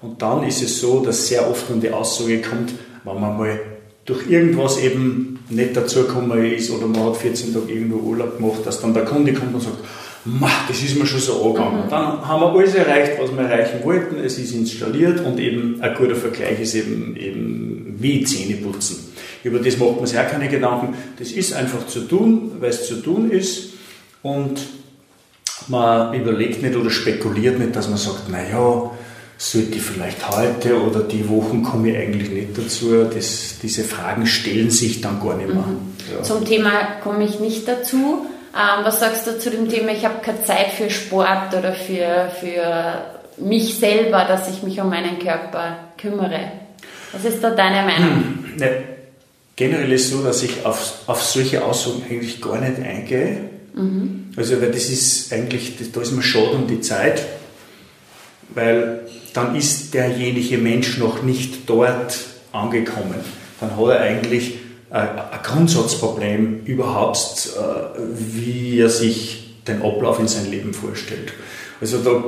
und 0.00 0.22
dann 0.22 0.44
ist 0.46 0.62
es 0.62 0.80
so, 0.80 1.00
dass 1.00 1.26
sehr 1.26 1.50
oft 1.50 1.68
um 1.70 1.80
die 1.80 1.90
Aussage 1.90 2.40
kommt, 2.40 2.72
wenn 3.04 3.20
man 3.20 3.36
mal 3.36 3.60
durch 4.04 4.30
irgendwas 4.30 4.78
eben 4.78 5.38
nicht 5.48 5.76
dazugekommen 5.76 6.44
ist 6.52 6.70
oder 6.70 6.86
man 6.86 7.04
hat 7.04 7.16
14 7.16 7.54
Tage 7.54 7.72
irgendwo 7.72 7.96
Urlaub 7.96 8.38
gemacht, 8.38 8.60
dass 8.64 8.80
dann 8.80 8.94
der 8.94 9.04
Kunde 9.04 9.32
kommt 9.32 9.54
und 9.54 9.62
sagt, 9.62 9.78
das 10.68 10.82
ist 10.82 10.96
mir 10.98 11.06
schon 11.06 11.20
so 11.20 11.44
angegangen. 11.44 11.84
Mhm. 11.86 11.90
Dann 11.90 12.26
haben 12.26 12.40
wir 12.40 12.52
alles 12.52 12.74
erreicht, 12.74 13.12
was 13.18 13.30
wir 13.30 13.42
erreichen 13.42 13.84
wollten. 13.84 14.16
Es 14.18 14.38
ist 14.38 14.52
installiert 14.52 15.24
und 15.24 15.38
eben 15.38 15.80
ein 15.80 15.94
guter 15.94 16.16
Vergleich 16.16 16.60
ist 16.60 16.74
eben, 16.74 17.16
eben 17.16 17.96
wie 17.98 18.24
Zähne 18.24 18.56
putzen. 18.56 19.12
Über 19.42 19.58
das 19.58 19.76
macht 19.76 19.96
man 19.96 20.06
sich 20.06 20.18
auch 20.18 20.28
keine 20.28 20.48
Gedanken. 20.48 20.94
Das 21.18 21.30
ist 21.30 21.52
einfach 21.52 21.86
zu 21.86 22.00
tun, 22.00 22.52
weil 22.60 22.70
es 22.70 22.86
zu 22.86 22.96
tun 22.96 23.30
ist 23.30 23.74
und 24.22 24.60
man 25.68 26.14
überlegt 26.14 26.62
nicht 26.62 26.76
oder 26.76 26.90
spekuliert 26.90 27.58
nicht, 27.58 27.76
dass 27.76 27.88
man 27.88 27.98
sagt, 27.98 28.30
naja, 28.30 28.90
sollte 29.50 29.76
ich 29.76 29.82
vielleicht 29.82 30.30
heute 30.30 30.82
oder 30.82 31.00
die 31.00 31.28
Wochen 31.28 31.62
komme 31.62 31.90
ich 31.90 31.98
eigentlich 31.98 32.30
nicht 32.30 32.56
dazu. 32.56 33.04
Das, 33.04 33.56
diese 33.62 33.84
Fragen 33.84 34.26
stellen 34.26 34.70
sich 34.70 35.02
dann 35.02 35.20
gar 35.20 35.36
nicht 35.36 35.48
mehr. 35.48 35.56
Mhm. 35.56 35.94
Ja. 36.10 36.22
Zum 36.22 36.44
Thema 36.44 36.70
komme 37.02 37.24
ich 37.24 37.40
nicht 37.40 37.68
dazu. 37.68 38.26
Ähm, 38.54 38.84
was 38.84 39.00
sagst 39.00 39.26
du 39.26 39.38
zu 39.38 39.50
dem 39.50 39.68
Thema, 39.68 39.92
ich 39.92 40.04
habe 40.04 40.22
keine 40.22 40.42
Zeit 40.44 40.70
für 40.70 40.88
Sport 40.88 41.54
oder 41.58 41.74
für, 41.74 42.30
für 42.40 43.04
mich 43.36 43.78
selber, 43.78 44.24
dass 44.24 44.48
ich 44.48 44.62
mich 44.62 44.80
um 44.80 44.88
meinen 44.88 45.18
Körper 45.18 45.76
kümmere? 45.98 46.52
Was 47.12 47.24
ist 47.24 47.42
da 47.44 47.50
deine 47.50 47.86
Meinung? 47.86 48.12
Hm, 48.12 48.56
ne, 48.56 48.82
generell 49.56 49.92
ist 49.92 50.06
es 50.06 50.10
so, 50.10 50.22
dass 50.22 50.42
ich 50.42 50.64
auf, 50.64 51.00
auf 51.06 51.22
solche 51.22 51.64
Aussagen 51.64 52.02
eigentlich 52.08 52.40
gar 52.40 52.60
nicht 52.60 52.80
eingehe. 52.80 53.50
Mhm. 53.74 54.30
Also, 54.36 54.60
weil 54.62 54.70
das 54.70 54.88
ist 54.88 55.32
eigentlich, 55.32 55.74
da 55.92 56.00
ist 56.00 56.12
mir 56.12 56.22
schade 56.22 56.52
um 56.52 56.66
die 56.66 56.80
Zeit 56.80 57.22
weil 58.54 59.03
dann 59.34 59.54
ist 59.54 59.92
derjenige 59.92 60.56
Mensch 60.58 60.96
noch 60.96 61.22
nicht 61.22 61.68
dort 61.68 62.18
angekommen. 62.52 63.16
Dann 63.60 63.76
hat 63.76 63.88
er 63.88 64.00
eigentlich 64.00 64.54
äh, 64.90 64.94
ein 64.96 65.40
Grundsatzproblem 65.42 66.60
überhaupt, 66.64 67.50
äh, 67.56 67.98
wie 67.98 68.78
er 68.78 68.88
sich 68.88 69.56
den 69.66 69.82
Ablauf 69.82 70.20
in 70.20 70.28
sein 70.28 70.50
Leben 70.50 70.72
vorstellt. 70.72 71.32
Also 71.80 71.98
da 71.98 72.24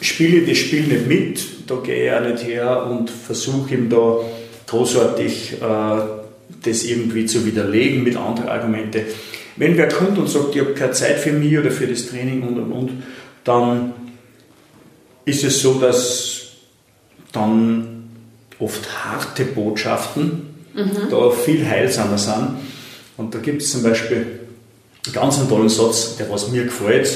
spiele 0.00 0.38
ich 0.38 0.48
das 0.48 0.58
Spiel 0.58 0.82
nicht 0.82 1.06
mit, 1.06 1.70
da 1.70 1.76
gehe 1.76 2.06
ich 2.06 2.12
auch 2.12 2.28
nicht 2.28 2.44
her 2.44 2.86
und 2.90 3.08
versuche 3.08 3.74
ihm 3.74 3.88
da 3.88 4.18
großartig 4.66 5.54
äh, 5.62 6.00
das 6.62 6.82
irgendwie 6.82 7.26
zu 7.26 7.46
widerlegen 7.46 8.02
mit 8.02 8.16
anderen 8.16 8.48
Argumenten. 8.48 9.02
Wenn 9.56 9.76
wer 9.76 9.88
kommt 9.88 10.18
und 10.18 10.28
sagt, 10.28 10.54
ich 10.54 10.60
habe 10.60 10.74
keine 10.74 10.92
Zeit 10.92 11.18
für 11.18 11.32
mich 11.32 11.56
oder 11.56 11.70
für 11.70 11.86
das 11.86 12.06
Training 12.06 12.42
und 12.42 12.58
und 12.58 12.72
und, 12.72 12.90
dann 13.44 13.92
ist 15.26 15.44
es 15.44 15.60
so, 15.60 15.74
dass 15.74 16.42
dann 17.32 18.08
oft 18.58 19.04
harte 19.04 19.44
Botschaften 19.44 20.54
mhm. 20.74 21.10
da 21.10 21.30
viel 21.30 21.66
heilsamer 21.66 22.16
sind. 22.16 22.56
Und 23.18 23.34
da 23.34 23.38
gibt 23.38 23.60
es 23.60 23.72
zum 23.72 23.82
Beispiel 23.82 24.40
einen 25.04 25.12
ganz 25.12 25.46
tollen 25.48 25.68
Satz, 25.68 26.16
der 26.16 26.30
was 26.30 26.48
mir 26.48 26.64
gefällt. 26.64 27.08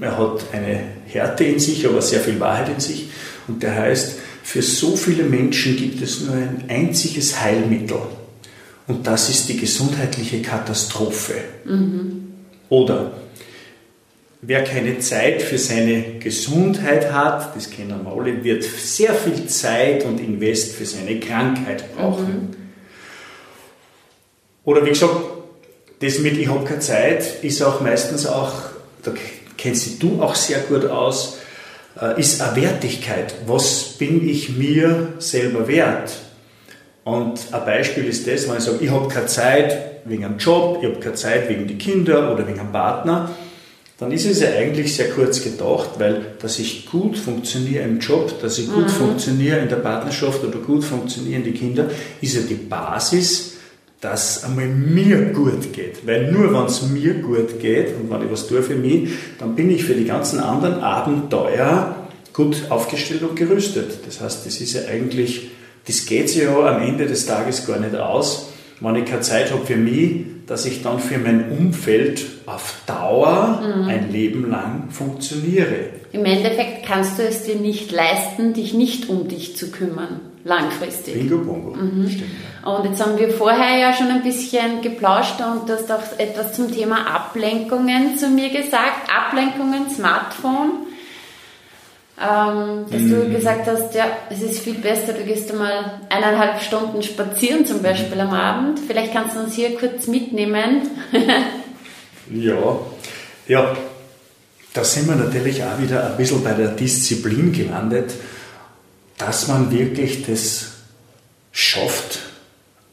Er 0.00 0.18
hat 0.18 0.44
eine 0.52 0.80
Härte 1.06 1.44
in 1.44 1.58
sich, 1.58 1.86
aber 1.86 2.02
sehr 2.02 2.20
viel 2.20 2.38
Wahrheit 2.38 2.68
in 2.68 2.80
sich. 2.80 3.08
Und 3.48 3.62
der 3.62 3.74
heißt, 3.74 4.16
für 4.42 4.62
so 4.62 4.96
viele 4.96 5.24
Menschen 5.24 5.76
gibt 5.76 6.02
es 6.02 6.20
nur 6.20 6.34
ein 6.34 6.64
einziges 6.68 7.40
Heilmittel. 7.40 7.98
Und 8.86 9.06
das 9.06 9.30
ist 9.30 9.48
die 9.48 9.56
gesundheitliche 9.56 10.42
Katastrophe. 10.42 11.34
Mhm. 11.64 12.32
Oder 12.68 13.12
Wer 14.46 14.62
keine 14.62 14.98
Zeit 14.98 15.40
für 15.40 15.56
seine 15.56 16.18
Gesundheit 16.18 17.10
hat, 17.10 17.56
das 17.56 17.70
kennen 17.70 18.04
wir 18.04 18.12
alle, 18.12 18.44
wird 18.44 18.62
sehr 18.62 19.14
viel 19.14 19.46
Zeit 19.46 20.04
und 20.04 20.20
Invest 20.20 20.74
für 20.74 20.84
seine 20.84 21.18
Krankheit 21.18 21.96
brauchen. 21.96 22.26
Mhm. 22.26 22.56
Oder 24.64 24.84
wie 24.84 24.90
gesagt, 24.90 25.16
das 26.00 26.18
mit 26.18 26.36
ich 26.36 26.48
habe 26.48 26.64
keine 26.64 26.80
Zeit 26.80 27.42
ist 27.42 27.62
auch 27.62 27.80
meistens 27.80 28.26
auch, 28.26 28.52
da 29.02 29.12
kennst 29.56 30.02
du 30.02 30.20
auch 30.20 30.34
sehr 30.34 30.58
gut 30.58 30.84
aus, 30.84 31.38
äh, 31.98 32.20
ist 32.20 32.42
eine 32.42 32.60
Wertigkeit. 32.60 33.34
Was 33.46 33.94
bin 33.96 34.28
ich 34.28 34.58
mir 34.58 35.14
selber 35.20 35.68
wert? 35.68 36.12
Und 37.04 37.40
ein 37.50 37.64
Beispiel 37.64 38.04
ist 38.04 38.26
das, 38.26 38.46
wenn 38.46 38.58
ich 38.58 38.64
sage, 38.64 38.78
ich 38.82 38.90
habe 38.90 39.08
keine 39.08 39.26
Zeit 39.26 40.02
wegen 40.04 40.24
einem 40.26 40.36
Job, 40.36 40.80
ich 40.82 40.88
habe 40.88 41.00
keine 41.00 41.14
Zeit 41.14 41.48
wegen 41.48 41.66
die 41.66 41.78
Kinder 41.78 42.30
oder 42.30 42.46
wegen 42.46 42.60
einem 42.60 42.72
Partner, 42.72 43.30
dann 43.98 44.10
ist 44.10 44.26
es 44.26 44.40
ja 44.40 44.48
eigentlich 44.50 44.94
sehr 44.96 45.10
kurz 45.10 45.42
gedacht, 45.42 45.90
weil 45.98 46.34
dass 46.40 46.58
ich 46.58 46.86
gut 46.86 47.16
funktioniere 47.16 47.84
im 47.84 48.00
Job, 48.00 48.40
dass 48.40 48.58
ich 48.58 48.68
gut 48.68 48.86
mhm. 48.86 48.88
funktioniere 48.88 49.58
in 49.58 49.68
der 49.68 49.76
Partnerschaft 49.76 50.42
oder 50.42 50.58
gut 50.58 50.82
funktionieren 50.82 51.44
die 51.44 51.52
Kinder, 51.52 51.88
ist 52.20 52.34
ja 52.34 52.40
die 52.42 52.54
Basis, 52.54 53.52
dass 54.00 54.44
einmal 54.44 54.66
mir 54.66 55.32
gut 55.32 55.72
geht. 55.72 56.06
Weil 56.06 56.30
nur 56.30 56.52
wenn 56.52 56.66
es 56.66 56.82
mir 56.82 57.14
gut 57.14 57.60
geht 57.60 57.94
und 57.96 58.10
wenn 58.10 58.22
ich 58.22 58.30
was 58.30 58.46
tue 58.46 58.62
für 58.62 58.74
mich, 58.74 59.08
dann 59.38 59.54
bin 59.54 59.70
ich 59.70 59.84
für 59.84 59.94
die 59.94 60.04
ganzen 60.04 60.40
anderen 60.40 60.80
Abenteuer 60.80 62.08
gut 62.34 62.64
aufgestellt 62.68 63.22
und 63.22 63.36
gerüstet. 63.36 64.00
Das 64.04 64.20
heißt, 64.20 64.44
das 64.44 64.60
ist 64.60 64.74
ja 64.74 64.82
eigentlich, 64.90 65.50
das 65.86 66.04
geht 66.04 66.28
sich 66.28 66.42
ja 66.42 66.54
am 66.54 66.82
Ende 66.82 67.06
des 67.06 67.26
Tages 67.26 67.66
gar 67.66 67.78
nicht 67.78 67.94
aus, 67.94 68.50
wenn 68.80 68.96
ich 68.96 69.04
keine 69.06 69.22
Zeit 69.22 69.52
habe 69.52 69.64
für 69.64 69.76
mich, 69.76 70.33
dass 70.46 70.66
ich 70.66 70.82
dann 70.82 70.98
für 70.98 71.18
mein 71.18 71.50
Umfeld 71.50 72.24
auf 72.46 72.74
Dauer 72.86 73.62
mhm. 73.62 73.88
ein 73.88 74.12
Leben 74.12 74.50
lang 74.50 74.90
funktioniere. 74.90 75.90
Im 76.12 76.24
Endeffekt 76.24 76.86
kannst 76.86 77.18
du 77.18 77.22
es 77.22 77.44
dir 77.44 77.56
nicht 77.56 77.90
leisten, 77.90 78.52
dich 78.52 78.74
nicht 78.74 79.08
um 79.08 79.28
dich 79.28 79.56
zu 79.56 79.70
kümmern. 79.70 80.20
langfristig. 80.44 81.14
Bingo 81.14 81.38
Bongo, 81.38 81.74
mhm. 81.74 82.08
stimmt. 82.08 82.30
Und 82.64 82.84
jetzt 82.84 83.04
haben 83.04 83.18
wir 83.18 83.30
vorher 83.30 83.78
ja 83.78 83.92
schon 83.92 84.08
ein 84.08 84.22
bisschen 84.22 84.80
geplauscht 84.82 85.40
und 85.40 85.68
du 85.68 85.74
hast 85.74 85.90
auch 85.90 86.18
etwas 86.18 86.54
zum 86.54 86.72
Thema 86.72 87.06
Ablenkungen 87.06 88.16
zu 88.16 88.28
mir 88.28 88.50
gesagt. 88.50 89.10
Ablenkungen, 89.14 89.90
Smartphone. 89.90 90.86
Ähm, 92.16 92.86
dass 92.90 93.00
mhm. 93.00 93.10
du 93.10 93.30
gesagt 93.30 93.66
hast, 93.66 93.92
ja, 93.94 94.06
es 94.30 94.40
ist 94.40 94.60
viel 94.60 94.74
besser, 94.74 95.14
du 95.14 95.24
gehst 95.24 95.50
einmal 95.50 96.00
eineinhalb 96.10 96.62
Stunden 96.62 97.02
spazieren 97.02 97.66
zum 97.66 97.82
Beispiel 97.82 98.20
am 98.20 98.32
Abend. 98.32 98.78
Vielleicht 98.86 99.12
kannst 99.12 99.34
du 99.34 99.40
uns 99.40 99.54
hier 99.54 99.76
kurz 99.76 100.06
mitnehmen. 100.06 100.82
ja, 102.32 102.78
ja, 103.48 103.76
da 104.72 104.84
sind 104.84 105.08
wir 105.08 105.16
natürlich 105.16 105.64
auch 105.64 105.80
wieder 105.80 106.06
ein 106.06 106.16
bisschen 106.16 106.44
bei 106.44 106.52
der 106.52 106.68
Disziplin 106.68 107.52
gelandet, 107.52 108.12
dass 109.18 109.48
man 109.48 109.72
wirklich 109.72 110.24
das 110.24 110.66
schafft, 111.50 112.20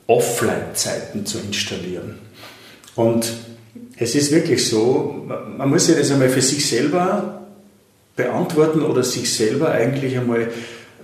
Offline-Zeiten 0.08 1.28
zu 1.28 1.40
installieren. 1.40 2.20
Und 2.96 3.32
es 3.98 4.16
ist 4.16 4.32
wirklich 4.32 4.68
so, 4.68 5.25
man 5.58 5.70
muss 5.70 5.86
sich 5.86 5.96
das 5.96 6.12
einmal 6.12 6.30
für 6.30 6.42
sich 6.42 6.68
selber 6.68 7.40
beantworten 8.24 8.82
oder 8.82 9.04
sich 9.04 9.34
selber 9.34 9.72
eigentlich 9.72 10.18
einmal 10.18 10.50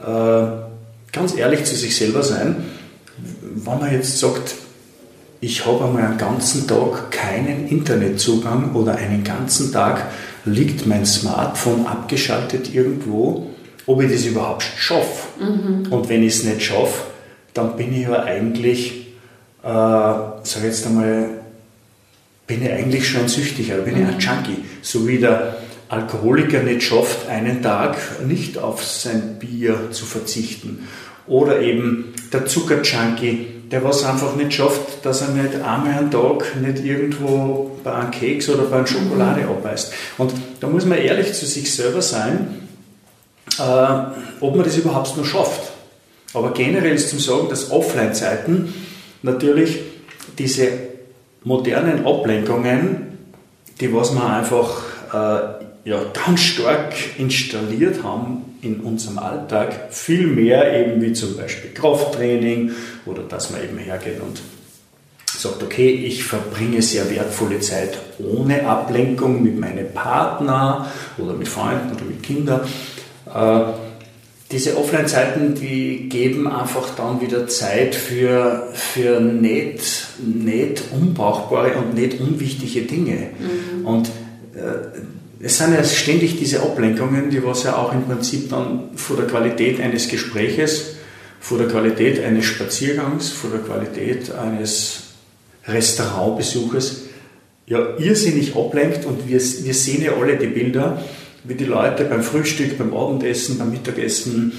äh, 0.05 1.11
ganz 1.11 1.35
ehrlich 1.35 1.63
zu 1.63 1.75
sich 1.75 1.95
selber 1.95 2.23
sein. 2.23 2.57
Wenn 3.41 3.79
man 3.79 3.91
jetzt 3.91 4.19
sagt, 4.19 4.55
ich 5.39 5.65
habe 5.65 5.85
einmal 5.85 6.03
einen 6.03 6.17
ganzen 6.17 6.67
Tag 6.67 7.11
keinen 7.11 7.67
Internetzugang 7.67 8.73
oder 8.73 8.95
einen 8.95 9.23
ganzen 9.23 9.71
Tag 9.71 10.07
liegt 10.45 10.87
mein 10.87 11.05
Smartphone 11.05 11.85
abgeschaltet 11.85 12.73
irgendwo, 12.73 13.47
ob 13.85 14.01
ich 14.01 14.11
das 14.11 14.25
überhaupt 14.25 14.63
schaffe. 14.63 15.27
Mhm. 15.39 15.91
Und 15.91 16.09
wenn 16.09 16.23
ich 16.23 16.35
es 16.35 16.43
nicht 16.43 16.63
schaffe, 16.63 17.03
dann 17.53 17.75
bin 17.75 17.93
ich 17.93 18.07
ja 18.07 18.23
eigentlich, 18.23 19.07
äh, 19.63 19.67
sag 19.67 20.63
jetzt 20.63 20.85
einmal, 20.85 21.29
bin 22.47 22.63
ich 22.63 22.71
eigentlich 22.71 23.07
schon 23.07 23.27
süchtig, 23.27 23.71
oder 23.73 23.81
bin 23.81 23.95
mhm. 23.95 24.01
ich 24.01 24.07
ein 24.07 24.19
Junkie. 24.19 24.63
So 24.81 25.07
wie 25.07 25.17
der 25.17 25.56
Alkoholiker 25.89 26.63
nicht 26.63 26.83
schafft, 26.83 27.29
einen 27.29 27.61
Tag 27.61 27.97
nicht 28.25 28.57
auf 28.57 28.83
sein 28.83 29.37
Bier 29.39 29.91
zu 29.91 30.05
verzichten. 30.05 30.87
Oder 31.27 31.61
eben 31.61 32.13
der 32.31 32.45
Zuckerjunkie, 32.45 33.47
der 33.71 33.83
was 33.83 34.05
einfach 34.05 34.35
nicht 34.35 34.53
schafft, 34.53 35.05
dass 35.05 35.21
er 35.21 35.29
nicht 35.29 35.55
einmal 35.55 35.97
einen 35.97 36.11
Tag 36.11 36.55
nicht 36.61 36.83
irgendwo 36.83 37.71
bei 37.83 37.93
einem 37.93 38.11
Keks 38.11 38.49
oder 38.49 38.63
bei 38.63 38.77
einer 38.77 38.87
Schokolade 38.87 39.41
mhm. 39.41 39.49
abbeißt. 39.49 39.93
Und 40.17 40.33
da 40.59 40.67
muss 40.67 40.85
man 40.85 40.97
ehrlich 40.97 41.33
zu 41.33 41.45
sich 41.45 41.73
selber 41.73 42.01
sein, 42.01 42.67
äh, 43.59 44.41
ob 44.41 44.55
man 44.55 44.63
das 44.63 44.77
überhaupt 44.77 45.17
noch 45.17 45.25
schafft. 45.25 45.71
Aber 46.33 46.51
generell 46.53 46.95
ist 46.95 47.09
zum 47.09 47.19
Sagen, 47.19 47.47
dass 47.49 47.71
Offline-Zeiten 47.71 48.73
natürlich 49.21 49.79
diese 50.37 50.67
modernen 51.43 52.05
Ablenkungen, 52.05 53.17
die 53.79 53.93
was 53.93 54.13
man 54.13 54.31
einfach 54.31 54.81
äh, 55.13 55.66
ja, 55.87 56.01
ganz 56.25 56.41
stark 56.41 56.93
installiert 57.17 58.03
haben 58.03 58.57
in 58.61 58.81
unserem 58.81 59.19
Alltag, 59.19 59.87
viel 59.89 60.27
mehr 60.27 60.77
eben 60.77 61.01
wie 61.01 61.13
zum 61.13 61.37
Beispiel 61.37 61.71
Krafttraining 61.71 62.71
oder 63.05 63.23
dass 63.23 63.51
man 63.51 63.63
eben 63.63 63.77
hergeht 63.77 64.19
und 64.19 64.41
sagt, 65.25 65.63
okay, 65.63 65.89
ich 65.89 66.25
verbringe 66.25 66.81
sehr 66.81 67.09
wertvolle 67.09 67.61
Zeit 67.61 67.97
ohne 68.19 68.67
Ablenkung 68.67 69.41
mit 69.41 69.57
meinem 69.57 69.93
Partner 69.93 70.91
oder 71.17 71.33
mit 71.33 71.47
Freunden 71.47 71.95
oder 71.95 72.03
mit 72.03 72.21
Kindern. 72.21 72.61
Äh, 73.33 73.61
diese 74.51 74.77
Offline-Zeiten, 74.77 75.55
die 75.55 76.09
geben 76.09 76.49
einfach 76.49 76.95
dann 76.95 77.21
wieder 77.21 77.47
Zeit 77.47 77.95
für, 77.95 78.67
für 78.73 79.21
nicht, 79.21 80.07
nicht 80.19 80.83
unbrauchbare 80.91 81.77
und 81.77 81.93
nicht 81.93 82.19
unwichtige 82.19 82.81
Dinge. 82.81 83.29
Mhm. 83.39 83.85
Und 83.85 84.07
äh, 84.53 84.97
es 85.39 85.57
sind 85.57 85.73
ja 85.73 85.83
ständig 85.83 86.39
diese 86.39 86.61
Ablenkungen, 86.61 87.29
die 87.29 87.43
was 87.43 87.63
ja 87.63 87.75
auch 87.75 87.93
im 87.93 88.05
Prinzip 88.05 88.49
dann 88.49 88.89
vor 88.95 89.17
der 89.17 89.27
Qualität 89.27 89.79
eines 89.79 90.07
Gespräches, 90.07 90.95
vor 91.39 91.57
der 91.57 91.67
Qualität 91.67 92.23
eines 92.23 92.45
Spaziergangs, 92.45 93.29
vor 93.29 93.51
der 93.51 93.59
Qualität 93.59 94.31
eines 94.33 95.03
Restaurantbesuches 95.67 97.03
ja 97.67 97.97
irrsinnig 97.97 98.55
ablenkt 98.55 99.05
und 99.05 99.27
wir, 99.27 99.39
wir 99.39 99.73
sehen 99.73 100.01
ja 100.01 100.13
alle 100.13 100.37
die 100.37 100.47
Bilder, 100.47 101.03
wie 101.43 101.55
die 101.55 101.65
Leute 101.65 102.05
beim 102.05 102.23
Frühstück, 102.23 102.77
beim 102.77 102.93
Abendessen, 102.93 103.57
beim 103.57 103.71
Mittagessen 103.71 104.53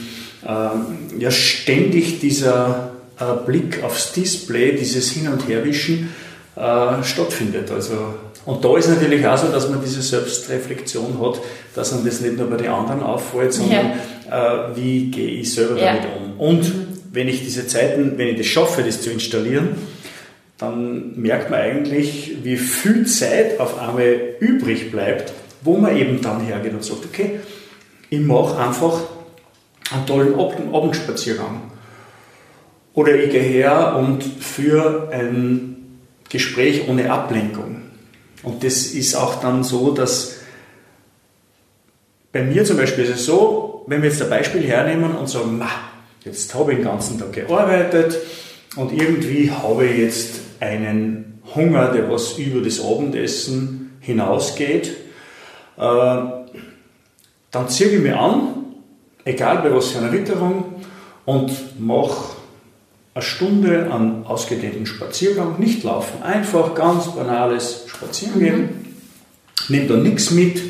äh, 0.44 1.18
ja 1.18 1.30
ständig 1.30 2.20
dieser 2.20 2.92
äh, 3.18 3.24
Blick 3.46 3.82
aufs 3.82 4.12
Display, 4.12 4.76
dieses 4.76 5.10
Hin- 5.10 5.28
und 5.28 5.48
Herwischen 5.48 6.10
äh, 6.56 7.02
stattfindet. 7.02 7.70
Also, 7.70 8.14
und 8.48 8.64
da 8.64 8.78
ist 8.78 8.88
natürlich 8.88 9.26
auch 9.26 9.36
so, 9.36 9.48
dass 9.48 9.68
man 9.68 9.82
diese 9.82 10.00
Selbstreflexion 10.00 11.20
hat, 11.20 11.38
dass 11.74 11.92
man 11.92 12.02
das 12.06 12.22
nicht 12.22 12.38
nur 12.38 12.48
bei 12.48 12.56
den 12.56 12.68
anderen 12.68 13.02
auffällt, 13.02 13.52
sondern 13.52 13.92
ja. 14.26 14.70
Äh, 14.70 14.74
wie 14.74 15.10
gehe 15.10 15.28
ich 15.32 15.52
selber 15.52 15.78
ja. 15.78 15.96
damit 15.96 16.08
um. 16.16 16.40
Und 16.40 16.72
wenn 17.12 17.28
ich 17.28 17.44
diese 17.44 17.66
Zeiten, 17.66 18.16
wenn 18.16 18.28
ich 18.28 18.38
das 18.38 18.46
schaffe, 18.46 18.82
das 18.82 19.02
zu 19.02 19.10
installieren, 19.10 19.74
dann 20.56 21.20
merkt 21.20 21.50
man 21.50 21.60
eigentlich, 21.60 22.38
wie 22.42 22.56
viel 22.56 23.06
Zeit 23.06 23.60
auf 23.60 23.78
einmal 23.78 24.16
übrig 24.40 24.90
bleibt, 24.90 25.30
wo 25.60 25.76
man 25.76 25.94
eben 25.94 26.22
dann 26.22 26.40
hergeht 26.40 26.72
und 26.72 26.82
sagt, 26.82 27.04
okay, 27.04 27.40
ich 28.08 28.20
mache 28.20 28.56
einfach 28.56 28.98
einen 29.92 30.06
tollen 30.06 30.34
Abendspaziergang. 30.72 31.70
Oder 32.94 33.14
ich 33.14 33.30
gehe 33.30 33.42
her 33.42 33.94
und 33.98 34.24
führe 34.24 35.10
ein 35.12 35.98
Gespräch 36.30 36.88
ohne 36.88 37.12
Ablenkung. 37.12 37.87
Und 38.42 38.62
das 38.62 38.86
ist 38.86 39.14
auch 39.14 39.40
dann 39.40 39.64
so, 39.64 39.92
dass 39.92 40.36
bei 42.32 42.42
mir 42.42 42.64
zum 42.64 42.76
Beispiel 42.76 43.04
ist 43.04 43.10
es 43.10 43.26
so, 43.26 43.84
wenn 43.86 44.02
wir 44.02 44.10
jetzt 44.10 44.22
ein 44.22 44.30
Beispiel 44.30 44.62
hernehmen 44.62 45.16
und 45.16 45.28
sagen, 45.28 45.62
jetzt 46.24 46.54
habe 46.54 46.72
ich 46.72 46.78
den 46.78 46.84
ganzen 46.84 47.18
Tag 47.18 47.32
gearbeitet 47.32 48.18
und 48.76 48.92
irgendwie 48.92 49.50
habe 49.50 49.86
ich 49.86 49.98
jetzt 49.98 50.40
einen 50.60 51.40
Hunger, 51.54 51.90
der 51.92 52.10
was 52.10 52.38
über 52.38 52.60
das 52.60 52.80
Abendessen 52.80 53.96
hinausgeht, 54.00 54.88
äh, 55.76 56.16
dann 57.50 57.68
ziehe 57.68 57.90
ich 57.90 58.02
mich 58.02 58.14
an, 58.14 58.66
egal 59.24 59.58
bei 59.58 59.74
was 59.74 59.90
für 59.90 59.98
einer 59.98 60.12
Witterung, 60.12 60.82
und 61.24 61.78
mache 61.78 62.37
eine 63.18 63.26
Stunde 63.26 63.90
an 63.90 64.24
ausgedehnten 64.26 64.86
Spaziergang, 64.86 65.58
nicht 65.58 65.82
laufen, 65.82 66.22
einfach 66.22 66.74
ganz 66.74 67.08
banales 67.08 67.84
Spazierengehen, 67.88 68.60
mhm. 68.60 68.70
nehme 69.68 69.86
da 69.88 69.96
nichts 69.96 70.30
mit, 70.30 70.62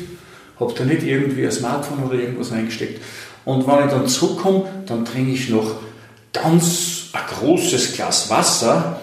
habe 0.59 0.73
da 0.75 0.83
nicht 0.83 1.03
irgendwie 1.03 1.45
ein 1.45 1.51
Smartphone 1.51 2.03
oder 2.03 2.15
irgendwas 2.15 2.51
eingesteckt. 2.51 3.01
Und 3.45 3.67
wenn 3.67 3.85
ich 3.85 3.91
dann 3.91 4.07
zurückkomme, 4.07 4.63
dann 4.87 5.05
trinke 5.05 5.31
ich 5.31 5.49
noch 5.49 5.75
ganz 6.33 7.09
ein 7.13 7.21
großes 7.39 7.93
Glas 7.93 8.31
Wasser 8.31 8.99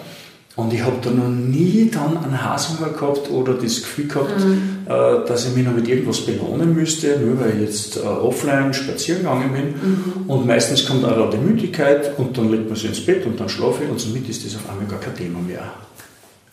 und 0.57 0.73
ich 0.73 0.81
habe 0.81 0.97
da 1.01 1.09
noch 1.09 1.29
nie 1.29 1.89
dann 1.89 2.17
einen 2.17 2.43
Hasshunger 2.43 2.89
gehabt 2.89 3.29
oder 3.31 3.53
das 3.53 3.77
Gefühl 3.77 4.07
gehabt, 4.07 4.39
mhm. 4.39 4.76
Äh, 4.87 5.27
dass 5.27 5.45
ich 5.45 5.53
mich 5.53 5.65
noch 5.65 5.73
mit 5.73 5.87
irgendwas 5.87 6.21
belohnen 6.21 6.73
müsste, 6.73 7.19
nur 7.19 7.39
weil 7.41 7.55
ich 7.55 7.61
jetzt 7.61 7.97
äh, 7.97 7.99
offline 7.99 8.73
spazieren 8.73 9.23
gegangen 9.23 9.51
bin. 9.51 9.65
Mhm. 9.65 10.29
Und 10.29 10.47
meistens 10.47 10.87
kommt 10.87 11.03
auch 11.03 11.29
die 11.29 11.37
Müdigkeit 11.37 12.17
und 12.17 12.37
dann 12.37 12.49
legt 12.49 12.67
man 12.67 12.75
sich 12.75 12.89
ins 12.89 13.05
Bett 13.05 13.25
und 13.25 13.37
dann 13.37 13.49
schlafe 13.49 13.83
ich 13.83 13.89
und 13.89 13.99
somit 13.99 14.29
ist 14.29 14.45
das 14.45 14.55
auf 14.55 14.69
einmal 14.69 14.87
gar 14.87 14.99
kein 14.99 15.15
Thema 15.15 15.39
mehr. 15.39 15.73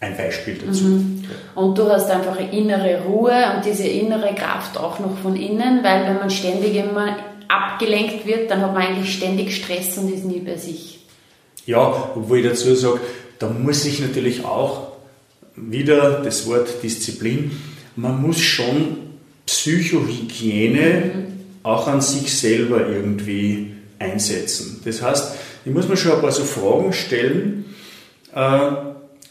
Ein 0.00 0.16
Beispiel 0.16 0.58
dazu. 0.66 0.84
Mhm. 0.84 1.24
Und 1.54 1.78
du 1.78 1.88
hast 1.88 2.10
einfach 2.10 2.36
eine 2.36 2.50
innere 2.50 3.02
Ruhe 3.04 3.32
und 3.54 3.64
diese 3.64 3.86
innere 3.86 4.34
Kraft 4.34 4.76
auch 4.78 4.98
noch 4.98 5.16
von 5.18 5.36
innen, 5.36 5.84
weil 5.84 6.04
wenn 6.06 6.16
man 6.16 6.28
ständig 6.28 6.74
immer 6.74 7.16
abgelenkt 7.46 8.26
wird, 8.26 8.50
dann 8.50 8.62
hat 8.62 8.74
man 8.74 8.82
eigentlich 8.82 9.14
ständig 9.14 9.54
Stress 9.54 9.96
und 9.96 10.12
ist 10.12 10.24
nie 10.24 10.40
bei 10.40 10.56
sich. 10.56 10.98
Ja, 11.66 12.10
obwohl 12.16 12.38
ich 12.38 12.46
dazu 12.46 12.74
sage, 12.74 13.00
da 13.38 13.48
muss 13.48 13.84
ich 13.84 14.00
natürlich 14.00 14.44
auch 14.44 14.88
wieder 15.54 16.20
das 16.22 16.48
Wort 16.48 16.82
Disziplin, 16.82 17.52
man 17.96 18.20
muss 18.20 18.40
schon 18.40 18.98
Psychohygiene 19.46 20.80
mhm. 21.04 21.33
auch 21.62 21.87
an 21.87 22.00
sich 22.00 22.37
selber 22.37 22.88
irgendwie 22.88 23.72
einsetzen. 23.98 24.80
Das 24.85 25.02
heißt, 25.02 25.35
ich 25.64 25.72
muss 25.72 25.88
mir 25.88 25.96
schon 25.96 26.12
ein 26.12 26.20
paar 26.20 26.33
so 26.33 26.44
Fragen 26.44 26.92
stellen, 26.92 27.64
äh, 28.35 28.70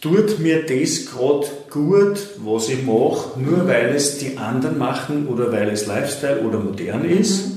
tut 0.01 0.39
mir 0.39 0.63
das 0.63 1.05
gerade 1.05 1.47
gut, 1.69 2.19
was 2.43 2.69
ich 2.69 2.83
mache, 2.83 3.39
nur 3.39 3.67
weil 3.67 3.93
es 3.95 4.17
die 4.17 4.37
anderen 4.37 4.77
machen 4.77 5.27
oder 5.27 5.51
weil 5.51 5.69
es 5.69 5.85
Lifestyle 5.87 6.41
oder 6.41 6.59
modern 6.59 7.05
ist? 7.05 7.47
Mhm. 7.47 7.53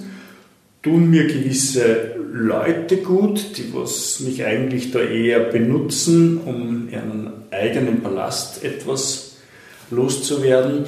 Tun 0.82 1.10
mir 1.10 1.26
gewisse 1.26 2.14
Leute 2.32 2.98
gut, 2.98 3.56
die 3.56 3.72
was 3.74 4.20
mich 4.20 4.44
eigentlich 4.44 4.92
da 4.92 5.00
eher 5.00 5.40
benutzen, 5.40 6.38
um 6.38 6.88
ihren 6.90 7.32
eigenen 7.50 8.02
Ballast 8.02 8.62
etwas 8.62 9.25
loszuwerden. 9.90 10.84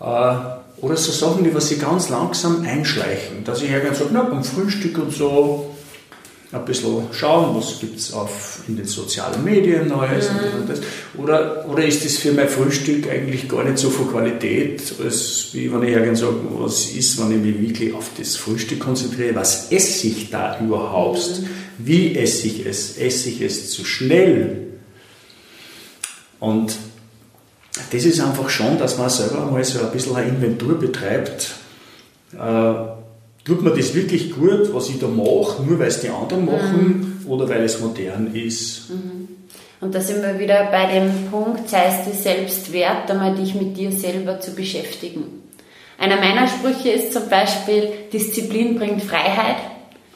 Äh, 0.00 0.34
oder 0.78 0.96
so 0.96 1.12
Sachen, 1.12 1.44
die 1.44 1.54
was 1.54 1.68
sie 1.68 1.78
ganz 1.78 2.08
langsam 2.08 2.62
einschleichen, 2.62 3.44
dass 3.44 3.62
ich 3.62 3.70
irgendwann 3.70 3.94
sage, 3.94 4.10
na, 4.12 4.22
beim 4.22 4.44
Frühstück 4.44 4.98
und 4.98 5.12
so 5.12 5.74
ein 6.52 6.64
bisschen 6.64 7.08
schauen, 7.12 7.56
was 7.56 7.80
gibt 7.80 7.98
es 7.98 8.12
in 8.68 8.76
den 8.76 8.86
sozialen 8.86 9.42
Medien 9.42 9.88
Neues 9.88 10.30
mhm. 10.30 10.60
und 10.60 10.68
das. 10.68 10.80
Oder, 11.16 11.66
oder 11.68 11.84
ist 11.84 12.04
das 12.04 12.16
für 12.16 12.32
mein 12.32 12.48
Frühstück 12.48 13.08
eigentlich 13.10 13.48
gar 13.48 13.64
nicht 13.64 13.78
so 13.78 13.90
von 13.90 14.10
Qualität, 14.10 14.94
als 15.02 15.48
wie 15.52 15.72
wenn 15.72 15.82
ich 15.82 15.90
hergehe 15.90 16.16
sage, 16.16 16.36
was 16.58 16.90
ist, 16.90 17.18
wenn 17.18 17.32
ich 17.32 17.38
mich 17.38 17.70
wirklich 17.70 17.94
auf 17.94 18.10
das 18.18 18.36
Frühstück 18.36 18.80
konzentriere, 18.80 19.34
was 19.34 19.72
esse 19.72 20.06
ich 20.06 20.30
da 20.30 20.58
überhaupt? 20.60 21.40
Mhm. 21.40 21.48
Wie 21.78 22.16
esse 22.16 22.46
ich 22.46 22.66
es? 22.66 22.98
Esse 22.98 23.30
ich 23.30 23.40
es 23.40 23.70
zu 23.70 23.84
schnell? 23.84 24.68
Und 26.38 26.76
das 27.90 28.04
ist 28.04 28.20
einfach 28.20 28.48
schon, 28.48 28.78
dass 28.78 28.98
man 28.98 29.10
selber 29.10 29.46
mal 29.46 29.64
so 29.64 29.80
ein 29.80 29.90
bisschen 29.90 30.14
eine 30.14 30.28
Inventur 30.28 30.78
betreibt. 30.78 31.54
Äh, 32.32 32.74
tut 33.44 33.62
man 33.62 33.76
das 33.76 33.94
wirklich 33.94 34.32
gut, 34.32 34.72
was 34.72 34.88
ich 34.88 34.98
da 34.98 35.08
mache, 35.08 35.62
nur 35.62 35.78
weil 35.78 35.88
es 35.88 36.00
die 36.00 36.08
anderen 36.08 36.46
machen 36.46 37.20
mhm. 37.24 37.30
oder 37.30 37.48
weil 37.48 37.62
es 37.64 37.80
modern 37.80 38.32
ist? 38.34 38.90
Mhm. 38.90 39.28
Und 39.80 39.94
da 39.94 40.00
sind 40.00 40.22
wir 40.22 40.38
wieder 40.38 40.70
bei 40.70 40.86
dem 40.86 41.30
Punkt, 41.30 41.68
sei 41.68 41.84
es 41.86 42.10
dir 42.10 42.16
selbst 42.16 42.72
wert, 42.72 43.10
einmal 43.10 43.34
dich 43.34 43.54
mit 43.54 43.76
dir 43.76 43.92
selber 43.92 44.40
zu 44.40 44.52
beschäftigen. 44.52 45.42
Einer 45.98 46.16
meiner 46.16 46.48
Sprüche 46.48 46.90
ist 46.90 47.12
zum 47.12 47.28
Beispiel, 47.28 47.90
Disziplin 48.12 48.76
bringt 48.76 49.02
Freiheit. 49.02 49.56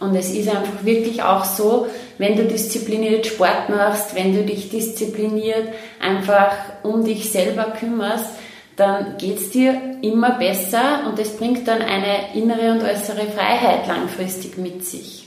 Und 0.00 0.14
es 0.14 0.30
ist 0.30 0.48
einfach 0.48 0.84
wirklich 0.84 1.22
auch 1.22 1.44
so, 1.44 1.88
wenn 2.18 2.36
du 2.36 2.44
diszipliniert 2.44 3.26
Sport 3.26 3.68
machst, 3.68 4.14
wenn 4.14 4.32
du 4.32 4.44
dich 4.44 4.70
diszipliniert 4.70 5.68
einfach 6.00 6.52
um 6.82 7.04
dich 7.04 7.30
selber 7.30 7.72
kümmerst, 7.78 8.30
dann 8.76 9.18
geht 9.18 9.38
es 9.38 9.50
dir 9.50 9.74
immer 10.02 10.38
besser 10.38 11.02
und 11.08 11.18
es 11.18 11.36
bringt 11.36 11.66
dann 11.66 11.82
eine 11.82 12.32
innere 12.34 12.72
und 12.72 12.82
äußere 12.82 13.26
Freiheit 13.26 13.88
langfristig 13.88 14.56
mit 14.56 14.84
sich. 14.84 15.26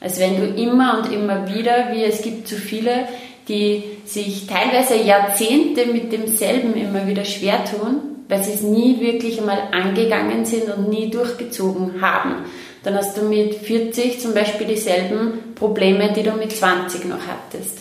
Als 0.00 0.20
wenn 0.20 0.36
du 0.36 0.46
immer 0.60 0.98
und 0.98 1.12
immer 1.12 1.52
wieder, 1.52 1.92
wie 1.92 2.04
es 2.04 2.22
gibt 2.22 2.46
zu 2.46 2.54
viele, 2.54 3.08
die 3.48 3.82
sich 4.04 4.46
teilweise 4.46 4.96
Jahrzehnte 4.96 5.86
mit 5.86 6.12
demselben 6.12 6.74
immer 6.74 7.06
wieder 7.08 7.24
schwer 7.24 7.64
tun, 7.64 8.00
weil 8.28 8.44
sie 8.44 8.52
es 8.52 8.62
nie 8.62 9.00
wirklich 9.00 9.40
einmal 9.40 9.58
angegangen 9.72 10.44
sind 10.44 10.72
und 10.72 10.88
nie 10.88 11.10
durchgezogen 11.10 12.00
haben. 12.00 12.36
Dann 12.82 12.96
hast 12.96 13.16
du 13.16 13.22
mit 13.22 13.54
40 13.54 14.20
zum 14.20 14.34
Beispiel 14.34 14.66
dieselben 14.66 15.54
Probleme, 15.54 16.12
die 16.12 16.22
du 16.22 16.32
mit 16.32 16.52
20 16.52 17.04
noch 17.04 17.20
hattest. 17.26 17.78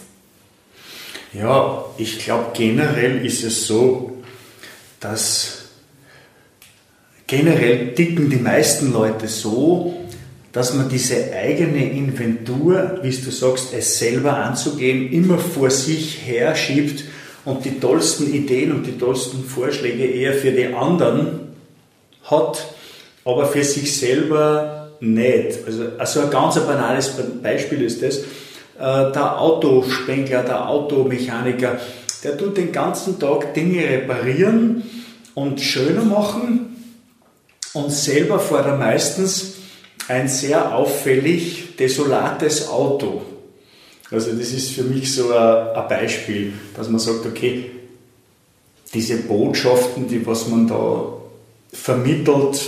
Ja, 1.34 1.86
ich 1.98 2.20
glaube 2.20 2.48
generell 2.54 3.26
ist 3.26 3.44
es 3.44 3.66
so, 3.66 4.18
dass 5.00 5.70
generell 7.26 7.94
ticken 7.96 8.30
die 8.30 8.36
meisten 8.36 8.92
Leute 8.92 9.28
so, 9.28 9.96
dass 10.52 10.74
man 10.74 10.90
diese 10.90 11.34
eigene 11.34 11.90
Inventur, 11.90 13.00
wie 13.02 13.16
du 13.16 13.32
sagst, 13.32 13.74
es 13.74 13.98
selber 13.98 14.38
anzugehen, 14.38 15.12
immer 15.12 15.38
vor 15.38 15.70
sich 15.70 16.20
her 16.26 16.56
schiebt 16.56 17.06
und 17.46 17.64
die 17.64 17.80
tollsten 17.80 18.32
Ideen 18.34 18.74
und 18.74 18.86
die 18.86 18.98
tollsten 18.98 19.46
Vorschläge 19.46 20.06
eher 20.06 20.34
für 20.34 20.52
die 20.52 20.68
anderen 20.68 21.54
hat, 22.24 22.76
aber 23.24 23.48
für 23.48 23.64
sich 23.64 23.98
selber 23.98 24.81
nicht. 25.02 25.60
Also, 25.66 25.84
also 25.98 26.22
ein 26.22 26.30
ganz 26.30 26.56
banales 26.56 27.12
Beispiel 27.42 27.82
ist 27.82 28.02
das, 28.02 28.18
äh, 28.18 28.24
der 29.12 29.40
Autospengler, 29.40 30.44
der 30.44 30.70
Automechaniker, 30.70 31.80
der 32.24 32.38
tut 32.38 32.58
den 32.58 32.72
ganzen 32.72 33.20
Tag 33.20 33.54
Dinge 33.54 33.84
reparieren 33.84 34.84
und 35.34 35.60
schöner 35.60 36.04
machen 36.04 36.76
und 37.74 37.92
selber 37.92 38.40
fährt 38.40 38.68
er 38.68 38.78
meistens 38.78 39.56
ein 40.08 40.28
sehr 40.28 40.76
auffällig 40.76 41.76
desolates 41.78 42.68
Auto. 42.70 43.22
Also 44.12 44.34
das 44.34 44.52
ist 44.52 44.72
für 44.72 44.84
mich 44.84 45.14
so 45.14 45.32
ein, 45.34 45.88
Beispiel, 45.88 46.54
dass 46.76 46.90
man 46.90 47.00
sagt, 47.00 47.26
okay, 47.26 47.72
diese 48.94 49.18
Botschaften, 49.18 50.08
die 50.08 50.26
was 50.28 50.48
man 50.48 50.68
da 50.68 51.14
vermittelt, 51.72 52.60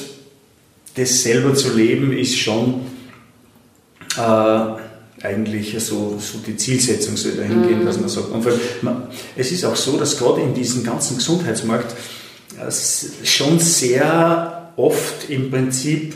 das 0.96 1.24
selber 1.24 1.54
zu 1.56 1.74
leben, 1.76 2.12
ist 2.12 2.38
schon 2.38 2.82
äh, 4.18 5.26
eigentlich 5.26 5.76
so, 5.80 6.20
so 6.20 6.40
die 6.46 6.58
Zielsetzung 6.58 7.16
soll 7.16 7.34
dahin 7.34 7.64
gehen, 7.68 7.82
mhm. 7.82 7.86
dass 7.86 8.00
man 8.00 8.10
sagt. 8.10 8.30
Und 8.30 8.46
man, 8.84 9.08
es 9.36 9.52
ist 9.52 9.64
auch 9.66 9.76
so, 9.76 9.98
dass 9.98 10.18
gerade 10.18 10.42
in 10.42 10.54
diesem 10.54 10.84
ganzen 10.84 11.18
Gesundheitsmarkt 11.18 11.96
äh, 12.60 12.72
schon 13.26 13.60
sehr 13.60 14.72
oft 14.76 15.30
im 15.30 15.50
Prinzip 15.50 16.16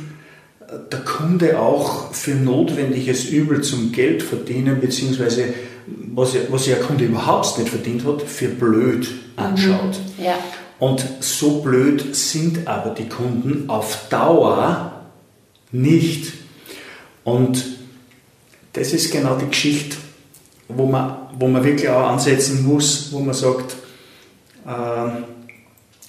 der 0.92 1.00
Kunde 1.00 1.60
auch 1.60 2.14
für 2.14 2.36
notwendiges 2.36 3.26
Übel 3.26 3.62
zum 3.62 3.92
Geld 3.92 4.22
verdienen, 4.22 4.82
beziehungsweise 4.82 5.54
was, 6.14 6.34
ja, 6.34 6.42
was 6.50 6.68
ja 6.68 6.76
der 6.76 6.84
Kunde 6.84 7.06
überhaupt 7.06 7.58
nicht 7.58 7.70
verdient 7.70 8.06
hat, 8.06 8.22
für 8.24 8.50
blöd 8.50 9.08
anschaut. 9.38 9.98
Mhm. 10.18 10.26
Ja. 10.26 10.38
Und 10.80 11.04
so 11.22 11.62
blöd 11.62 12.16
sind 12.16 12.68
aber 12.68 12.92
die 12.92 13.10
Kunden 13.10 13.70
auf 13.70 14.10
Dauer 14.10 15.02
nicht. 15.72 16.34
Und 17.24 17.66
das 18.74 18.94
ist 18.94 19.12
genau 19.12 19.36
die 19.36 19.48
Geschichte, 19.48 19.98
wo 20.68 20.86
man, 20.86 21.18
wo 21.38 21.48
man 21.48 21.64
wirklich 21.64 21.90
auch 21.90 22.08
ansetzen 22.10 22.64
muss, 22.66 23.12
wo 23.12 23.20
man 23.20 23.34
sagt, 23.34 23.76
äh, 24.66 25.10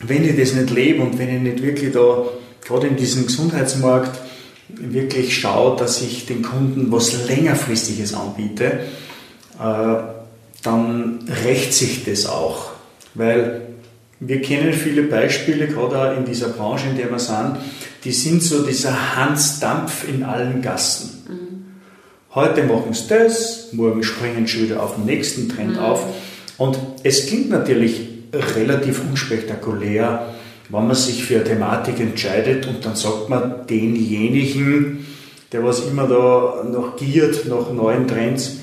wenn 0.00 0.28
ich 0.28 0.36
das 0.36 0.52
nicht 0.52 0.70
lebe 0.70 1.02
und 1.02 1.18
wenn 1.18 1.34
ich 1.34 1.42
nicht 1.42 1.62
wirklich 1.62 1.92
da, 1.92 2.24
gerade 2.60 2.88
in 2.88 2.96
diesem 2.96 3.26
Gesundheitsmarkt, 3.26 4.20
wirklich 4.68 5.38
schaue, 5.38 5.76
dass 5.76 6.02
ich 6.02 6.26
den 6.26 6.42
Kunden 6.42 6.92
was 6.92 7.26
längerfristiges 7.26 8.12
anbiete, 8.12 8.80
äh, 9.58 9.94
dann 10.62 11.26
rächt 11.44 11.72
sich 11.72 12.04
das 12.04 12.26
auch. 12.26 12.72
Weil 13.14 13.62
wir 14.20 14.42
kennen 14.42 14.72
viele 14.72 15.02
Beispiele, 15.02 15.68
gerade 15.68 15.98
auch 15.98 16.16
in 16.16 16.24
dieser 16.24 16.48
Branche, 16.48 16.88
in 16.88 16.96
der 16.96 17.10
wir 17.10 17.18
sind, 17.18 17.56
die 18.04 18.12
sind 18.12 18.42
so 18.42 18.64
dieser 18.64 19.16
Hansdampf 19.16 20.08
in 20.08 20.24
allen 20.24 20.60
Gassen. 20.62 21.24
Mhm. 21.28 22.34
Heute 22.34 22.64
machen 22.64 22.92
sie 22.92 23.08
das, 23.08 23.68
morgen 23.72 24.02
springen 24.02 24.46
sie 24.46 24.64
wieder 24.64 24.82
auf 24.82 24.96
den 24.96 25.04
nächsten 25.04 25.48
Trend 25.48 25.74
mhm. 25.74 25.78
auf. 25.78 26.04
Und 26.56 26.78
es 27.04 27.26
klingt 27.26 27.50
natürlich 27.50 28.00
relativ 28.56 29.02
unspektakulär, 29.08 30.34
wenn 30.68 30.86
man 30.86 30.96
sich 30.96 31.24
für 31.24 31.36
eine 31.36 31.44
Thematik 31.44 32.00
entscheidet 32.00 32.66
und 32.66 32.84
dann 32.84 32.96
sagt 32.96 33.28
man 33.28 33.66
denjenigen, 33.68 35.06
der 35.52 35.64
was 35.64 35.80
immer 35.80 36.06
da 36.06 36.64
noch 36.70 36.96
giert 36.96 37.46
nach 37.46 37.72
neuen 37.72 38.06
Trends, 38.06 38.58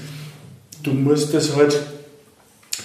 du 0.83 0.91
musst 0.91 1.33
das 1.33 1.55
halt, 1.55 1.79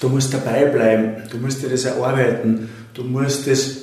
du 0.01 0.09
musst 0.09 0.33
dabei 0.33 0.65
bleiben, 0.65 1.23
du 1.31 1.39
musst 1.39 1.63
dir 1.63 1.69
das 1.69 1.85
erarbeiten, 1.85 2.69
du 2.95 3.05
musst 3.05 3.47
das 3.47 3.77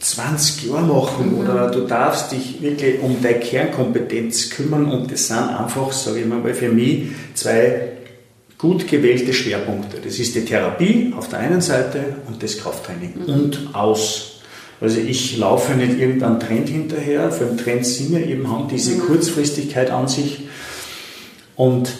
20 0.00 0.64
Jahre 0.64 0.82
machen 0.82 1.32
mhm. 1.32 1.38
oder 1.38 1.70
du 1.70 1.80
darfst 1.86 2.32
dich 2.32 2.60
wirklich 2.60 3.00
um 3.00 3.20
deine 3.22 3.40
Kernkompetenz 3.40 4.50
kümmern 4.50 4.90
und 4.90 5.10
das 5.10 5.28
sind 5.28 5.38
einfach, 5.38 5.92
sage 5.92 6.20
ich 6.20 6.26
mal, 6.26 6.42
für 6.54 6.68
mich 6.68 7.08
zwei 7.34 7.92
gut 8.58 8.88
gewählte 8.88 9.32
Schwerpunkte. 9.32 9.98
Das 10.02 10.18
ist 10.18 10.34
die 10.34 10.44
Therapie 10.44 11.12
auf 11.16 11.28
der 11.28 11.40
einen 11.40 11.60
Seite 11.60 12.16
und 12.26 12.42
das 12.42 12.58
Krafttraining 12.58 13.14
mhm. 13.18 13.34
und 13.34 13.70
aus. 13.74 14.32
Also 14.80 15.00
ich 15.00 15.38
laufe 15.38 15.72
nicht 15.72 15.98
irgendeinem 15.98 16.38
Trend 16.38 16.68
hinterher, 16.68 17.32
für 17.32 17.46
einen 17.46 17.56
Trend 17.56 17.86
sind 17.86 18.12
wir 18.12 18.26
eben, 18.26 18.50
haben 18.50 18.68
diese 18.68 18.92
mhm. 18.92 19.00
Kurzfristigkeit 19.00 19.90
an 19.90 20.06
sich. 20.06 20.48
Und 21.56 21.90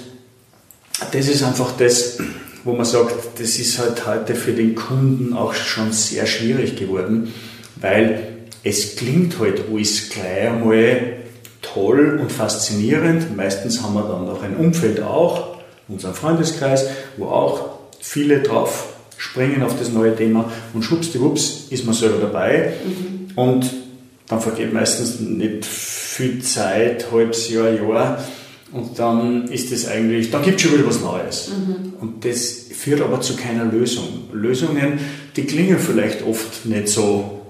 das 1.13 1.29
ist 1.29 1.43
einfach 1.43 1.73
das, 1.79 2.19
wo 2.67 2.73
man 2.73 2.85
sagt, 2.85 3.41
das 3.41 3.59
ist 3.59 3.79
halt 3.79 4.07
heute 4.07 4.35
für 4.35 4.53
den 4.53 4.75
Kunden 4.75 5.35
auch 5.35 5.55
schon 5.55 5.93
sehr 5.93 6.27
schwierig 6.27 6.77
geworden, 6.77 7.33
weil 7.77 8.27
es 8.65 8.97
klingt 8.97 9.39
halt 9.39 9.63
alles 9.73 10.11
gleich 10.11 10.49
einmal 10.49 11.17
toll 11.63 12.19
und 12.21 12.33
faszinierend. 12.33 13.37
Meistens 13.37 13.83
haben 13.83 13.95
wir 13.95 14.03
dann 14.03 14.27
noch 14.27 14.43
ein 14.43 14.57
Umfeld 14.57 15.01
auch, 15.01 15.59
unseren 15.87 16.15
Freundeskreis, 16.15 16.87
wo 17.17 17.27
auch 17.27 17.79
viele 18.01 18.41
drauf 18.41 18.89
springen 19.17 19.63
auf 19.63 19.79
das 19.79 19.91
neue 19.91 20.17
Thema 20.17 20.51
und 20.75 20.83
schwuppsdiwupps 20.83 21.69
ist 21.71 21.87
man 21.87 21.95
selber 21.95 22.19
dabei 22.19 22.73
mhm. 22.85 23.39
und 23.39 23.73
dann 24.27 24.41
vergeht 24.41 24.75
meistens 24.75 25.21
nicht 25.21 25.65
viel 25.65 26.43
Zeit, 26.43 27.07
halbes 27.13 27.49
Jahr, 27.49 27.71
Jahr 27.71 28.19
und 28.77 28.99
dann 28.99 29.49
ist 29.49 29.73
es 29.73 29.89
eigentlich, 29.89 30.31
dann 30.31 30.43
gibt 30.43 30.57
es 30.57 30.63
schon 30.63 30.75
wieder 30.75 30.87
was 30.87 31.01
Neues. 31.01 31.51
Mhm. 31.51 31.95
Und 32.01 32.25
das 32.25 32.67
führt 32.73 33.01
aber 33.01 33.21
zu 33.21 33.37
keiner 33.37 33.65
Lösung. 33.65 34.29
Lösungen, 34.33 35.01
die 35.35 35.45
klingen 35.45 35.79
vielleicht 35.79 36.23
oft 36.23 36.67
nicht 36.67 36.89
so, 36.89 37.41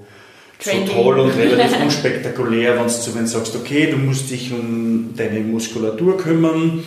so 0.60 0.70
toll 0.92 1.18
und 1.18 1.30
relativ 1.36 1.82
unspektakulär, 1.82 2.76
wenn 2.76 2.86
du, 2.86 3.14
wenn 3.14 3.26
sagst, 3.26 3.56
okay, 3.56 3.90
du 3.90 3.96
musst 3.96 4.30
dich 4.30 4.52
um 4.52 5.14
deine 5.16 5.40
Muskulatur 5.40 6.16
kümmern, 6.16 6.84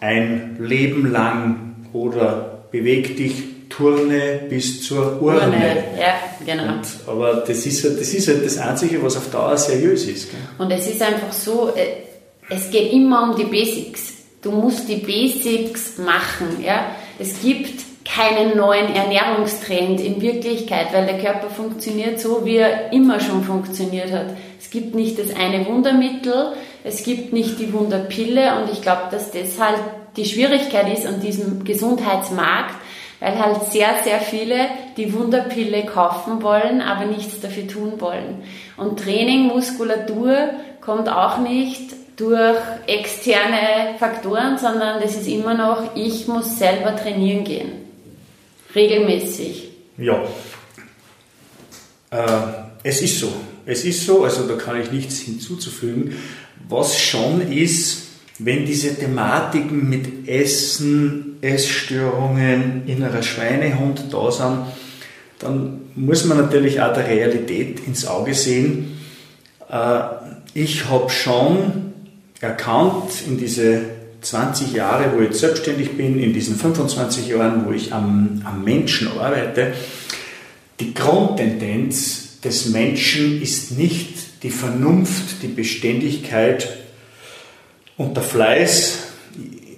ein 0.00 0.56
Leben 0.58 1.12
lang 1.12 1.76
oder 1.92 2.64
beweg 2.70 3.16
dich 3.16 3.34
Turne 3.68 4.40
bis 4.48 4.82
zur 4.82 5.20
Urne. 5.22 5.40
Urne. 5.40 5.84
Ja, 5.98 6.14
genau. 6.44 6.74
Und, 6.74 6.86
aber 7.06 7.44
das 7.46 7.64
ist, 7.64 7.84
halt, 7.84 8.00
das 8.00 8.12
ist 8.12 8.28
halt 8.28 8.44
das 8.44 8.58
Einzige, 8.58 9.02
was 9.02 9.16
auf 9.16 9.30
Dauer 9.30 9.56
seriös 9.56 10.06
ist. 10.06 10.30
Gell? 10.30 10.40
Und 10.58 10.70
es 10.70 10.86
ist 10.86 11.00
einfach 11.00 11.32
so, 11.32 11.72
äh, 11.74 12.11
es 12.48 12.70
geht 12.70 12.92
immer 12.92 13.22
um 13.22 13.36
die 13.36 13.44
Basics. 13.44 14.14
Du 14.42 14.50
musst 14.50 14.88
die 14.88 14.96
Basics 14.96 15.98
machen. 15.98 16.62
Ja? 16.62 16.86
Es 17.18 17.40
gibt 17.42 17.84
keinen 18.04 18.56
neuen 18.56 18.94
Ernährungstrend 18.94 20.00
in 20.00 20.20
Wirklichkeit, 20.20 20.92
weil 20.92 21.06
der 21.06 21.18
Körper 21.18 21.48
funktioniert 21.48 22.20
so, 22.20 22.44
wie 22.44 22.56
er 22.56 22.92
immer 22.92 23.20
schon 23.20 23.44
funktioniert 23.44 24.10
hat. 24.12 24.36
Es 24.60 24.70
gibt 24.70 24.94
nicht 24.94 25.18
das 25.18 25.34
eine 25.34 25.66
Wundermittel, 25.66 26.54
es 26.84 27.04
gibt 27.04 27.32
nicht 27.32 27.58
die 27.58 27.72
Wunderpille 27.72 28.56
und 28.56 28.72
ich 28.72 28.82
glaube, 28.82 29.02
dass 29.10 29.30
das 29.30 29.60
halt 29.60 29.78
die 30.16 30.24
Schwierigkeit 30.24 30.92
ist 30.92 31.06
an 31.06 31.20
diesem 31.20 31.64
Gesundheitsmarkt, 31.64 32.74
weil 33.20 33.38
halt 33.38 33.66
sehr, 33.66 33.90
sehr 34.02 34.18
viele 34.18 34.66
die 34.96 35.14
Wunderpille 35.14 35.86
kaufen 35.86 36.42
wollen, 36.42 36.80
aber 36.80 37.06
nichts 37.06 37.40
dafür 37.40 37.68
tun 37.68 38.00
wollen. 38.00 38.42
Und 38.76 38.98
Training, 38.98 39.46
Muskulatur 39.46 40.50
kommt 40.80 41.08
auch 41.08 41.38
nicht 41.38 41.92
durch 42.16 42.58
externe 42.86 43.96
Faktoren, 43.98 44.58
sondern 44.58 45.00
das 45.00 45.16
ist 45.16 45.28
immer 45.28 45.54
noch, 45.54 45.96
ich 45.96 46.28
muss 46.28 46.58
selber 46.58 46.94
trainieren 46.96 47.44
gehen. 47.44 47.72
Regelmäßig. 48.74 49.70
Ja. 49.98 50.22
Äh, 52.10 52.26
es 52.82 53.02
ist 53.02 53.18
so. 53.20 53.32
Es 53.64 53.84
ist 53.84 54.04
so, 54.04 54.24
also 54.24 54.46
da 54.46 54.54
kann 54.54 54.80
ich 54.80 54.90
nichts 54.90 55.20
hinzuzufügen. 55.20 56.16
Was 56.68 57.00
schon 57.00 57.52
ist, 57.52 58.08
wenn 58.38 58.66
diese 58.66 58.94
Thematiken 58.98 59.88
mit 59.88 60.28
Essen, 60.28 61.36
Essstörungen, 61.40 62.86
innerer 62.86 63.22
Schweinehund 63.22 64.04
da 64.12 64.30
sind, 64.30 64.66
dann 65.38 65.80
muss 65.94 66.24
man 66.24 66.38
natürlich 66.38 66.80
auch 66.80 66.92
der 66.92 67.06
Realität 67.06 67.80
ins 67.86 68.06
Auge 68.06 68.34
sehen. 68.34 68.98
Äh, 69.70 70.00
ich 70.54 70.88
habe 70.88 71.08
schon 71.10 71.91
erkannt 72.42 73.22
in 73.26 73.38
diese 73.38 73.82
20 74.20 74.72
Jahre, 74.72 75.12
wo 75.16 75.22
ich 75.22 75.34
selbstständig 75.34 75.96
bin, 75.96 76.18
in 76.18 76.32
diesen 76.32 76.56
25 76.56 77.28
Jahren, 77.28 77.66
wo 77.66 77.72
ich 77.72 77.92
am, 77.92 78.42
am 78.44 78.62
Menschen 78.64 79.08
arbeite, 79.08 79.72
die 80.80 80.92
Grundtendenz 80.92 82.40
des 82.44 82.66
Menschen 82.66 83.40
ist 83.40 83.78
nicht 83.78 84.42
die 84.42 84.50
Vernunft, 84.50 85.42
die 85.42 85.48
Beständigkeit 85.48 86.68
und 87.96 88.16
der 88.16 88.24
Fleiß. 88.24 88.98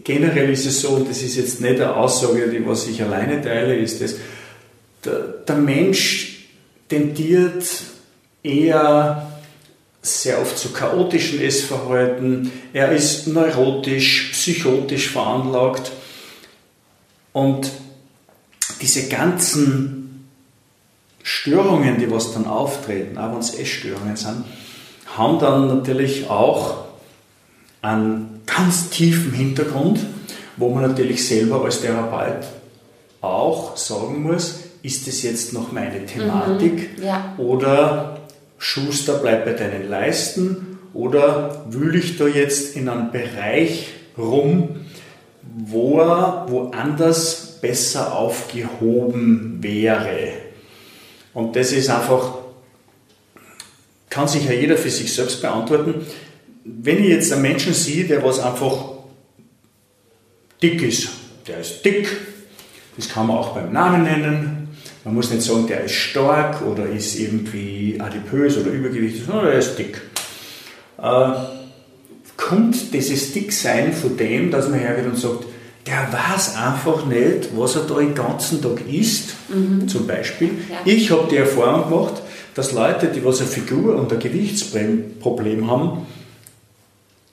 Generell 0.03 0.51
ist 0.51 0.65
es 0.65 0.81
so, 0.81 0.91
und 0.91 1.09
das 1.09 1.23
ist 1.23 1.37
jetzt 1.37 1.61
nicht 1.61 1.81
eine 1.81 1.95
Aussage, 1.95 2.49
die 2.49 2.67
was 2.67 2.87
ich 2.87 3.03
alleine 3.03 3.43
teile, 3.43 3.77
ist 3.77 4.01
das, 4.01 4.17
der, 5.05 5.21
der 5.47 5.57
Mensch 5.57 6.47
tendiert 6.89 7.65
eher 8.43 9.34
sehr 10.05 10.41
oft 10.41 10.59
zu 10.59 10.73
chaotischen 10.73 11.41
Essverhalten, 11.41 12.53
er 12.75 12.93
ist 12.93 13.27
neurotisch, 13.27 14.31
psychotisch 14.33 15.11
veranlagt. 15.11 15.93
Und 17.33 17.71
diese 18.83 19.09
ganzen 19.09 20.29
Störungen, 21.23 21.99
die 21.99 22.11
was 22.11 22.35
dann 22.35 22.47
auftreten, 22.47 23.17
auch 23.17 23.33
wenn 23.33 23.39
es 23.39 23.55
Essstörungen 23.55 24.17
sind, 24.17 24.45
haben 25.17 25.39
dann 25.39 25.69
natürlich 25.69 26.29
auch 26.29 26.85
einen 27.81 28.43
ganz 28.45 28.91
tiefen 28.91 29.33
Hintergrund, 29.33 30.01
wo 30.59 30.69
man 30.69 30.83
natürlich 30.83 31.27
selber 31.27 31.65
als 31.65 31.81
Therapeut 31.81 32.45
auch 33.23 33.75
sagen 33.77 34.23
muss, 34.23 34.61
ist 34.83 35.09
das 35.09 35.23
jetzt 35.23 35.55
noch 35.55 35.73
meine 35.73 36.05
Thematik 36.05 36.99
mhm, 36.99 37.05
ja. 37.05 37.35
oder 37.39 38.14
Schuster, 38.65 39.19
bleib 39.19 39.45
bei 39.45 39.53
deinen 39.53 39.91
Leisten 39.91 40.79
oder 40.95 41.67
wühle 41.69 41.99
ich 41.99 42.17
da 42.17 42.27
jetzt 42.27 42.75
in 42.77 42.89
einem 42.89 43.11
Bereich 43.11 43.89
rum, 44.17 44.87
wo 45.43 46.01
er 46.01 46.47
woanders 46.49 47.59
besser 47.61 48.17
aufgehoben 48.17 49.59
wäre. 49.61 50.33
Und 51.35 51.57
das 51.57 51.73
ist 51.73 51.91
einfach, 51.91 52.39
kann 54.09 54.29
sich 54.29 54.47
ja 54.47 54.53
jeder 54.53 54.79
für 54.79 54.91
sich 54.91 55.13
selbst 55.13 55.43
beantworten. 55.43 56.07
Wenn 56.65 57.05
ich 57.05 57.11
jetzt 57.11 57.35
einen 57.35 57.43
Menschen 57.43 57.75
sehe, 57.75 58.05
der 58.05 58.25
was 58.25 58.41
einfach 58.41 58.93
dick 60.63 60.83
ist, 60.83 61.11
der 61.47 61.59
ist 61.59 61.85
dick, 61.85 62.09
das 62.97 63.11
kann 63.11 63.27
man 63.27 63.37
auch 63.37 63.55
beim 63.55 63.71
Namen 63.75 64.05
nennen, 64.05 64.54
man 65.05 65.15
muss 65.15 65.31
nicht 65.31 65.43
sagen, 65.43 65.67
der 65.67 65.85
ist 65.85 65.93
stark 65.93 66.63
oder 66.63 66.87
ist 66.87 67.19
irgendwie 67.19 67.99
adipös 67.99 68.57
oder 68.57 68.71
übergewichtig, 68.71 69.25
sondern 69.27 69.47
er 69.47 69.59
ist 69.59 69.79
dick. 69.79 70.01
Äh, 71.01 71.31
kommt 72.37 72.93
dieses 72.93 73.33
Dicksein 73.33 73.93
von 73.93 74.17
dem, 74.17 74.51
dass 74.51 74.69
man 74.69 74.79
hergeht 74.79 75.07
und 75.07 75.19
sagt, 75.19 75.45
der 75.87 76.09
weiß 76.11 76.57
einfach 76.57 77.05
nicht, 77.05 77.51
was 77.55 77.77
er 77.77 77.83
da 77.83 77.97
den 77.97 78.15
ganzen 78.15 78.63
Tag 78.63 78.81
isst, 78.91 79.35
mhm. 79.49 79.87
zum 79.87 80.07
Beispiel. 80.07 80.51
Ja. 80.71 80.79
Ich 80.87 81.11
habe 81.11 81.29
die 81.31 81.37
Erfahrung 81.37 81.91
gemacht, 81.91 82.23
dass 82.55 82.73
Leute, 82.73 83.09
die 83.09 83.23
was 83.25 83.41
eine 83.41 83.49
Figur 83.49 83.97
und 83.97 84.11
ein 84.11 84.19
Gewichtsproblem 84.19 85.71
haben, 85.71 86.07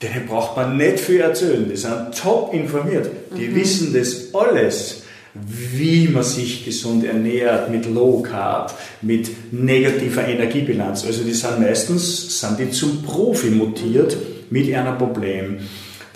denen 0.02 0.26
braucht 0.26 0.56
man 0.56 0.76
nicht 0.76 1.00
viel 1.00 1.20
erzählen. 1.20 1.66
Die 1.70 1.76
sind 1.76 2.18
top 2.20 2.52
informiert. 2.52 3.08
Die 3.36 3.48
mhm. 3.48 3.54
wissen 3.54 3.94
das 3.94 4.34
alles 4.34 5.01
wie 5.34 6.08
man 6.08 6.22
sich 6.22 6.64
gesund 6.64 7.04
ernährt, 7.04 7.70
mit 7.70 7.86
Low 7.86 8.20
Carb, 8.20 8.78
mit 9.00 9.30
negativer 9.52 10.26
Energiebilanz. 10.26 11.06
Also 11.06 11.24
die 11.24 11.32
sind 11.32 11.60
meistens 11.60 12.40
sind 12.40 12.58
die 12.58 12.70
zum 12.70 13.02
Profi 13.02 13.48
mutiert 13.48 14.16
mit 14.50 14.72
einem 14.74 14.98
Problem. 14.98 15.58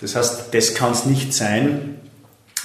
Das 0.01 0.15
heißt, 0.15 0.53
das 0.53 0.75
kann 0.75 0.91
es 0.91 1.05
nicht 1.05 1.33
sein, 1.33 1.95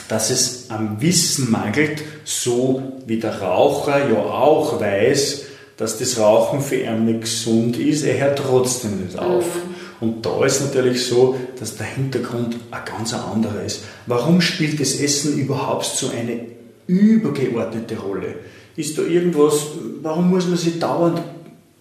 dass 0.08 0.30
es 0.30 0.66
am 0.68 1.00
Wissen 1.00 1.50
mangelt, 1.50 2.02
so 2.24 2.82
wie 3.06 3.18
der 3.18 3.40
Raucher 3.40 4.10
ja 4.10 4.18
auch 4.18 4.78
weiß, 4.78 5.44
dass 5.78 5.98
das 5.98 6.18
Rauchen 6.18 6.60
für 6.60 6.76
ihn 6.76 7.06
nicht 7.06 7.22
gesund 7.22 7.78
ist, 7.78 8.04
er 8.04 8.18
hört 8.18 8.38
trotzdem 8.38 9.02
nicht 9.02 9.18
auf. 9.18 9.44
Mhm. 9.44 9.71
Und 10.02 10.26
da 10.26 10.44
ist 10.44 10.60
natürlich 10.60 11.06
so, 11.06 11.36
dass 11.60 11.76
der 11.76 11.86
Hintergrund 11.86 12.56
ein 12.72 12.80
ganz 12.84 13.14
anderer 13.14 13.62
ist. 13.62 13.84
Warum 14.06 14.40
spielt 14.40 14.80
das 14.80 14.96
Essen 14.96 15.38
überhaupt 15.38 15.84
so 15.84 16.10
eine 16.10 16.40
übergeordnete 16.88 17.96
Rolle? 17.96 18.34
Ist 18.74 18.98
da 18.98 19.02
irgendwas, 19.02 19.64
warum 20.02 20.28
muss 20.28 20.48
man 20.48 20.56
sich 20.56 20.80
dauernd 20.80 21.22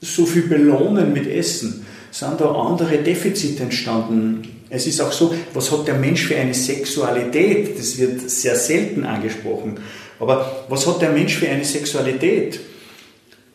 so 0.01 0.27
viel 0.27 0.43
belohnen 0.43 1.13
mit 1.13 1.25
Essen? 1.25 1.84
Sind 2.12 2.39
da 2.39 2.51
andere 2.51 2.99
Defizite 2.99 3.63
entstanden? 3.63 4.43
Es 4.69 4.86
ist 4.86 5.01
auch 5.01 5.12
so, 5.12 5.34
was 5.55 5.71
hat 5.71 5.88
der 5.88 5.95
Mensch 5.95 6.27
für 6.27 6.36
eine 6.36 6.53
Sexualität? 6.53 7.79
Das 7.79 7.97
wird 7.97 8.29
sehr 8.29 8.55
selten 8.55 9.03
angesprochen. 9.03 9.79
Aber 10.19 10.65
was 10.69 10.86
hat 10.86 11.01
der 11.01 11.10
Mensch 11.10 11.38
für 11.38 11.49
eine 11.49 11.65
Sexualität? 11.65 12.60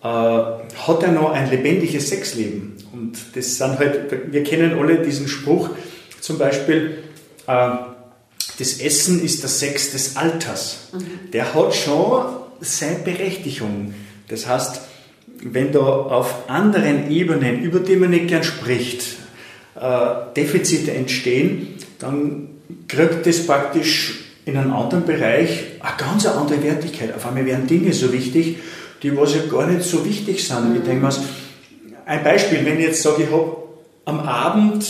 Äh, 0.03 0.07
hat 0.07 1.03
er 1.03 1.13
noch 1.13 1.31
ein 1.31 1.49
lebendiges 1.51 2.09
Sexleben? 2.09 2.76
Und 2.97 3.13
das 3.35 3.57
sind 3.57 3.79
halt, 3.79 4.33
wir 4.33 4.43
kennen 4.43 4.79
alle 4.79 4.99
diesen 4.99 5.29
Spruch, 5.29 5.71
zum 6.21 6.39
Beispiel, 6.39 6.99
äh, 7.47 7.71
das 8.59 8.81
Essen 8.81 9.23
ist 9.23 9.43
der 9.43 9.51
Sex 9.51 9.93
des 9.93 10.17
Alters. 10.17 10.89
Mhm. 10.93 11.31
Der 11.33 11.55
hat 11.55 11.75
schon 11.75 12.25
seine 12.61 13.01
Berechtigung. 13.01 13.93
Das 14.29 14.47
heißt, 14.47 14.81
wenn 15.43 15.73
da 15.73 15.81
auf 15.81 16.49
anderen 16.49 17.11
Ebenen, 17.11 17.63
über 17.63 17.81
die 17.81 17.97
man 17.97 18.11
nicht 18.11 18.29
gern 18.29 18.43
spricht, 18.43 19.17
äh, 19.79 20.33
Defizite 20.35 20.93
entstehen, 20.93 21.75
dann 21.99 22.49
kriegt 22.89 23.27
das 23.27 23.47
praktisch 23.47 24.25
in 24.47 24.57
einem 24.57 24.73
anderen 24.73 25.05
Bereich 25.05 25.65
eine 25.81 25.97
ganz 25.99 26.25
andere 26.25 26.63
Wertigkeit. 26.63 27.15
Auf 27.15 27.27
einmal 27.27 27.45
werden 27.45 27.67
Dinge 27.67 27.93
so 27.93 28.11
wichtig, 28.13 28.57
die 29.03 29.15
was 29.15 29.35
ja 29.35 29.43
gar 29.51 29.67
nicht 29.67 29.83
so 29.83 30.07
wichtig 30.07 30.47
sind. 30.47 30.71
Mhm. 30.71 30.77
Ich 30.77 30.83
denke 30.83 31.05
mir, 31.05 31.13
ein 32.07 32.23
Beispiel, 32.23 32.65
wenn 32.65 32.79
ich 32.79 32.87
jetzt 32.87 33.03
sage, 33.03 33.25
ich 33.25 33.31
habe 33.31 33.57
am 34.05 34.21
Abend 34.21 34.87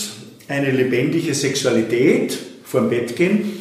eine 0.47 0.71
lebendige 0.71 1.33
Sexualität 1.33 2.37
vor 2.63 2.81
dem 2.81 2.89
Bett 2.89 3.15
gehen, 3.15 3.53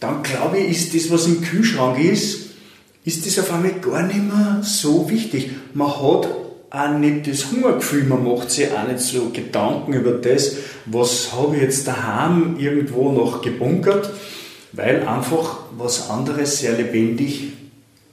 dann 0.00 0.22
glaube 0.22 0.58
ich, 0.58 0.70
ist 0.70 0.94
das, 0.94 1.10
was 1.12 1.26
im 1.26 1.42
Kühlschrank 1.42 2.02
ist, 2.02 2.48
ist 3.04 3.26
das 3.26 3.38
auf 3.38 3.52
einmal 3.52 3.72
gar 3.74 4.02
nicht 4.02 4.26
mehr 4.26 4.60
so 4.62 5.08
wichtig. 5.10 5.50
Man 5.74 5.88
hat 5.88 6.28
auch 6.70 6.98
nicht 6.98 7.26
das 7.26 7.50
Hungergefühl, 7.50 8.04
man 8.04 8.24
macht 8.24 8.50
sich 8.50 8.68
auch 8.72 8.88
nicht 8.88 9.00
so 9.00 9.30
Gedanken 9.30 9.92
über 9.92 10.12
das, 10.12 10.56
was 10.86 11.32
habe 11.32 11.56
ich 11.56 11.62
jetzt 11.62 11.86
daheim 11.86 12.56
irgendwo 12.58 13.12
noch 13.12 13.42
gebunkert, 13.42 14.10
weil 14.72 15.06
einfach 15.06 15.58
was 15.76 16.08
anderes 16.10 16.58
sehr 16.58 16.72
lebendig 16.72 17.52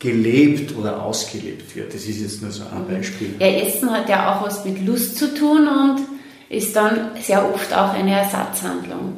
gelebt 0.05 0.75
oder 0.77 1.03
ausgelebt 1.03 1.75
wird. 1.75 1.93
Das 1.93 2.05
ist 2.05 2.21
jetzt 2.21 2.41
nur 2.41 2.51
so 2.51 2.63
ein 2.63 2.83
mhm. 2.83 2.95
Beispiel. 2.95 3.35
Ja, 3.39 3.47
Essen 3.47 3.91
hat 3.91 4.07
ja 4.07 4.33
auch 4.35 4.45
was 4.45 4.63
mit 4.63 4.85
Lust 4.85 5.17
zu 5.17 5.33
tun 5.33 5.67
und 5.67 6.01
ist 6.49 6.75
dann 6.75 7.11
sehr 7.21 7.43
oft 7.53 7.73
auch 7.73 7.93
eine 7.93 8.11
Ersatzhandlung. 8.11 9.17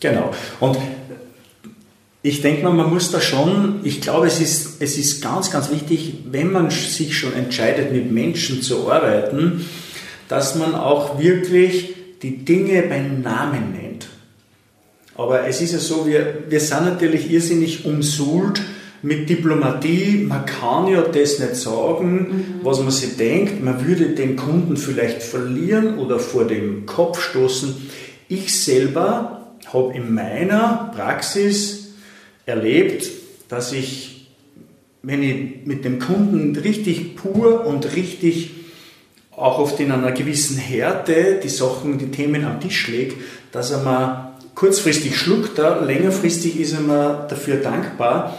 Genau. 0.00 0.30
Und 0.60 0.78
ich 2.22 2.40
denke 2.40 2.62
mal, 2.62 2.72
man 2.72 2.90
muss 2.90 3.10
da 3.10 3.20
schon, 3.20 3.80
ich 3.82 4.00
glaube, 4.00 4.28
es 4.28 4.40
ist, 4.40 4.80
es 4.80 4.96
ist 4.96 5.22
ganz, 5.22 5.50
ganz 5.50 5.70
wichtig, 5.70 6.14
wenn 6.30 6.52
man 6.52 6.70
sich 6.70 7.18
schon 7.18 7.34
entscheidet, 7.34 7.92
mit 7.92 8.10
Menschen 8.10 8.62
zu 8.62 8.90
arbeiten, 8.90 9.66
dass 10.28 10.54
man 10.54 10.74
auch 10.74 11.18
wirklich 11.18 11.94
die 12.22 12.44
Dinge 12.44 12.82
beim 12.82 13.20
Namen 13.20 13.72
nennt. 13.72 14.06
Aber 15.16 15.46
es 15.46 15.60
ist 15.60 15.72
ja 15.72 15.78
so, 15.78 16.06
wir, 16.06 16.44
wir 16.48 16.60
sind 16.60 16.84
natürlich 16.84 17.30
irrsinnig 17.30 17.84
umsuhlt 17.84 18.62
mit 19.04 19.28
Diplomatie. 19.28 20.24
Man 20.26 20.46
kann 20.46 20.88
ja 20.88 21.02
das 21.02 21.38
nicht 21.38 21.56
sagen, 21.56 22.16
mhm. 22.16 22.44
was 22.62 22.80
man 22.80 22.90
sich 22.90 23.16
denkt. 23.16 23.62
Man 23.62 23.86
würde 23.86 24.10
den 24.10 24.36
Kunden 24.36 24.76
vielleicht 24.76 25.22
verlieren 25.22 25.98
oder 25.98 26.18
vor 26.18 26.46
dem 26.46 26.86
Kopf 26.86 27.20
stoßen. 27.20 27.90
Ich 28.28 28.58
selber 28.58 29.56
habe 29.72 29.94
in 29.94 30.14
meiner 30.14 30.90
Praxis 30.96 31.94
erlebt, 32.46 33.10
dass 33.48 33.72
ich, 33.72 34.28
wenn 35.02 35.22
ich 35.22 35.66
mit 35.66 35.84
dem 35.84 35.98
Kunden 35.98 36.56
richtig 36.56 37.16
pur 37.16 37.66
und 37.66 37.94
richtig 37.94 38.50
auch 39.36 39.58
oft 39.58 39.80
in 39.80 39.90
einer 39.90 40.12
gewissen 40.12 40.56
Härte 40.56 41.40
die 41.42 41.48
Sachen, 41.48 41.98
die 41.98 42.10
Themen 42.10 42.44
am 42.44 42.60
Tisch 42.60 42.88
legt, 42.88 43.16
dass 43.52 43.70
er 43.70 43.82
mal 43.82 44.34
kurzfristig 44.54 45.16
schluckt, 45.16 45.58
längerfristig 45.58 46.58
ist 46.58 46.72
er 46.72 46.80
mir 46.80 47.26
dafür 47.28 47.56
dankbar, 47.56 48.38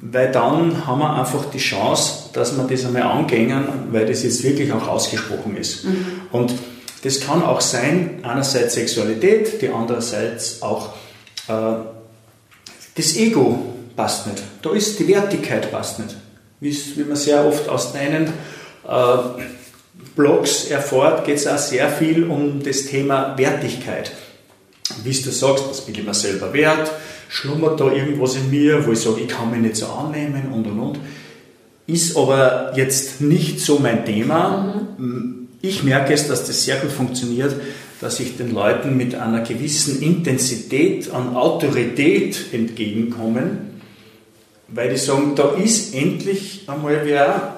weil 0.00 0.32
dann 0.32 0.86
haben 0.86 1.00
wir 1.00 1.18
einfach 1.18 1.46
die 1.46 1.58
Chance, 1.58 2.30
dass 2.32 2.56
wir 2.56 2.64
das 2.64 2.84
einmal 2.84 3.02
angängen, 3.02 3.64
weil 3.90 4.06
das 4.06 4.22
jetzt 4.22 4.42
wirklich 4.42 4.72
auch 4.72 4.88
ausgesprochen 4.88 5.56
ist. 5.56 5.84
Mhm. 5.84 6.06
Und 6.32 6.54
das 7.02 7.20
kann 7.20 7.42
auch 7.42 7.60
sein, 7.60 8.20
einerseits 8.22 8.74
Sexualität, 8.74 9.60
die 9.60 9.68
andererseits 9.68 10.62
auch 10.62 10.94
äh, 11.48 11.52
das 12.94 13.16
Ego 13.16 13.74
passt 13.96 14.26
nicht. 14.26 14.42
Da 14.62 14.72
ist 14.72 14.98
die 14.98 15.08
Wertigkeit 15.08 15.70
passt 15.70 15.98
nicht. 15.98 16.16
Wie, 16.60 16.76
wie 16.96 17.04
man 17.04 17.16
sehr 17.16 17.44
oft 17.46 17.68
aus 17.68 17.92
deinen 17.92 18.26
äh, 18.26 19.16
Blogs 20.16 20.66
erfährt, 20.66 21.24
geht 21.24 21.36
es 21.36 21.46
auch 21.46 21.58
sehr 21.58 21.88
viel 21.90 22.24
um 22.24 22.62
das 22.62 22.86
Thema 22.86 23.36
Wertigkeit. 23.38 24.12
Wie 25.04 25.12
du 25.12 25.30
sagst, 25.30 25.64
was 25.68 25.82
bin 25.82 25.94
ich 25.94 26.04
mir 26.04 26.14
selber 26.14 26.52
wert? 26.52 26.90
Schlummert 27.32 27.78
da 27.78 27.92
irgendwas 27.92 28.34
in 28.34 28.50
mir, 28.50 28.84
wo 28.84 28.90
ich 28.90 28.98
sage, 28.98 29.20
ich 29.20 29.28
kann 29.28 29.52
mich 29.52 29.60
nicht 29.60 29.76
so 29.76 29.86
annehmen 29.86 30.50
und 30.52 30.66
und 30.66 30.80
und. 30.80 30.98
Ist 31.86 32.16
aber 32.16 32.72
jetzt 32.74 33.20
nicht 33.20 33.60
so 33.60 33.78
mein 33.78 34.04
Thema. 34.04 34.88
Mhm. 34.98 35.46
Ich 35.62 35.84
merke 35.84 36.12
es, 36.12 36.26
dass 36.26 36.48
das 36.48 36.64
sehr 36.64 36.78
gut 36.78 36.90
funktioniert, 36.90 37.54
dass 38.00 38.18
ich 38.18 38.36
den 38.36 38.52
Leuten 38.52 38.96
mit 38.96 39.14
einer 39.14 39.42
gewissen 39.42 40.02
Intensität 40.02 41.12
an 41.12 41.36
Autorität 41.36 42.46
entgegenkomme, 42.52 43.58
weil 44.66 44.90
die 44.90 44.96
sagen, 44.96 45.36
da 45.36 45.54
ist 45.54 45.94
endlich 45.94 46.64
einmal 46.66 47.02
wer, 47.04 47.56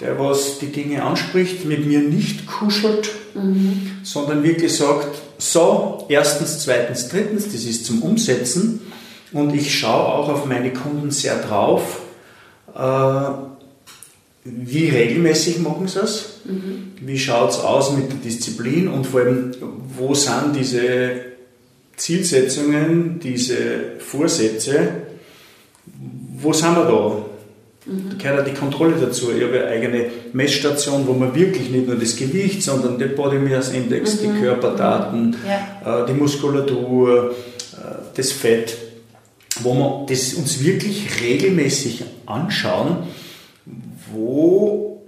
der 0.00 0.18
was 0.18 0.58
die 0.58 0.66
Dinge 0.66 1.02
anspricht, 1.02 1.64
mit 1.64 1.86
mir 1.86 2.00
nicht 2.00 2.46
kuschelt, 2.46 3.10
mhm. 3.34 3.90
sondern 4.02 4.42
wirklich 4.42 4.76
sagt, 4.76 5.16
so, 5.38 6.04
erstens, 6.10 6.58
zweitens, 6.58 7.08
drittens, 7.08 7.44
das 7.44 7.64
ist 7.64 7.86
zum 7.86 8.02
Umsetzen 8.02 8.80
und 9.34 9.54
ich 9.54 9.78
schaue 9.78 10.06
auch 10.06 10.28
auf 10.30 10.46
meine 10.46 10.72
Kunden 10.72 11.10
sehr 11.10 11.42
drauf, 11.42 12.00
äh, 12.74 13.30
wie 14.44 14.88
regelmäßig 14.88 15.58
machen 15.58 15.88
sie 15.88 16.00
es, 16.00 16.40
mhm. 16.44 16.92
wie 17.00 17.18
schaut 17.18 17.50
es 17.50 17.58
aus 17.58 17.92
mit 17.92 18.10
der 18.10 18.18
Disziplin 18.18 18.88
und 18.88 19.06
vor 19.06 19.20
allem, 19.20 19.52
wo 19.96 20.14
sind 20.14 20.54
diese 20.56 21.10
Zielsetzungen, 21.96 23.20
diese 23.20 23.98
Vorsätze, 23.98 24.88
wo 26.38 26.52
sind 26.52 26.76
wir 26.76 26.84
da? 26.84 27.24
Mhm. 27.86 28.10
Da 28.10 28.16
gehört 28.22 28.40
auch 28.40 28.52
die 28.52 28.58
Kontrolle 28.58 28.94
dazu. 29.00 29.32
Ich 29.36 29.42
habe 29.42 29.64
eine 29.64 29.68
eigene 29.68 30.06
Messstation, 30.32 31.06
wo 31.06 31.12
man 31.12 31.34
wirklich 31.34 31.70
nicht 31.70 31.86
nur 31.86 31.96
das 31.96 32.16
Gewicht, 32.16 32.62
sondern 32.62 32.98
den 32.98 33.14
Body 33.14 33.38
Mass 33.38 33.72
Index, 33.72 34.20
mhm. 34.20 34.34
die 34.34 34.40
Körperdaten, 34.40 35.36
ja. 35.46 36.02
äh, 36.02 36.06
die 36.06 36.12
Muskulatur, 36.12 37.30
äh, 37.72 37.94
das 38.14 38.32
Fett, 38.32 38.76
wo 39.62 39.74
wir 39.74 40.06
das 40.08 40.34
uns 40.34 40.62
wirklich 40.62 41.20
regelmäßig 41.22 42.04
anschauen, 42.26 43.04
wo 44.12 45.02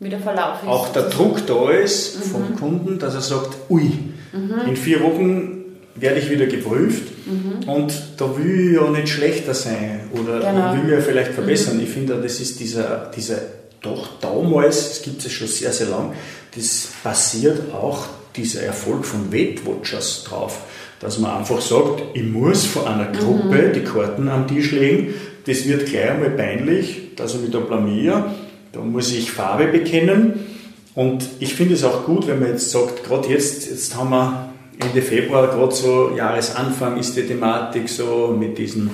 der 0.00 0.18
auch 0.66 0.88
der 0.92 1.04
Druck 1.04 1.46
da 1.46 1.70
ist 1.70 2.16
mhm. 2.16 2.30
vom 2.30 2.56
Kunden, 2.56 2.98
dass 2.98 3.14
er 3.14 3.20
sagt, 3.20 3.56
ui, 3.68 3.92
mhm. 4.32 4.68
in 4.68 4.76
vier 4.76 5.02
Wochen 5.02 5.64
werde 5.94 6.20
ich 6.20 6.30
wieder 6.30 6.46
geprüft 6.46 7.04
mhm. 7.26 7.68
und 7.68 7.92
da 8.16 8.36
will 8.36 8.70
ich 8.70 8.74
ja 8.76 8.88
nicht 8.90 9.08
schlechter 9.08 9.52
sein 9.52 10.08
oder 10.12 10.40
genau. 10.40 10.74
will 10.74 10.84
mir 10.84 11.02
vielleicht 11.02 11.32
verbessern. 11.32 11.76
Mhm. 11.76 11.82
Ich 11.82 11.90
finde, 11.90 12.20
das 12.20 12.40
ist 12.40 12.60
dieser, 12.60 13.10
dieser 13.14 13.38
doch 13.82 14.08
damals, 14.20 14.90
es 14.90 15.02
gibt 15.02 15.24
es 15.24 15.32
schon 15.32 15.48
sehr, 15.48 15.72
sehr 15.72 15.88
lang, 15.88 16.12
das 16.54 16.88
basiert 17.02 17.72
auch 17.74 18.06
dieser 18.36 18.62
Erfolg 18.62 19.04
von 19.04 19.32
Weight 19.32 19.66
Watchers 19.66 20.24
drauf, 20.24 20.60
dass 21.00 21.18
man 21.18 21.38
einfach 21.38 21.60
sagt, 21.60 22.02
ich 22.14 22.22
muss 22.22 22.66
vor 22.66 22.88
einer 22.88 23.06
Gruppe 23.06 23.68
mhm. 23.68 23.72
die 23.72 23.84
Karten 23.84 24.28
am 24.28 24.46
Tisch 24.46 24.70
legen, 24.70 25.14
das 25.46 25.66
wird 25.66 25.86
gleich 25.86 26.10
einmal 26.10 26.30
peinlich, 26.30 27.14
dass 27.16 27.34
ich 27.34 27.40
mich 27.40 27.50
da 27.50 27.58
blamiere, 27.58 28.34
da 28.72 28.80
muss 28.80 29.12
ich 29.12 29.32
Farbe 29.32 29.66
bekennen. 29.66 30.46
Und 30.94 31.24
ich 31.40 31.54
finde 31.54 31.74
es 31.74 31.84
auch 31.84 32.04
gut, 32.04 32.26
wenn 32.26 32.40
man 32.40 32.50
jetzt 32.50 32.70
sagt, 32.70 33.04
gerade 33.04 33.28
jetzt, 33.28 33.68
jetzt 33.68 33.96
haben 33.96 34.10
wir 34.10 34.50
Ende 34.78 35.02
Februar, 35.02 35.48
gerade 35.48 35.74
so 35.74 36.12
Jahresanfang, 36.16 36.98
ist 36.98 37.16
die 37.16 37.22
Thematik 37.22 37.88
so 37.88 38.34
mit 38.38 38.58
diesen 38.58 38.90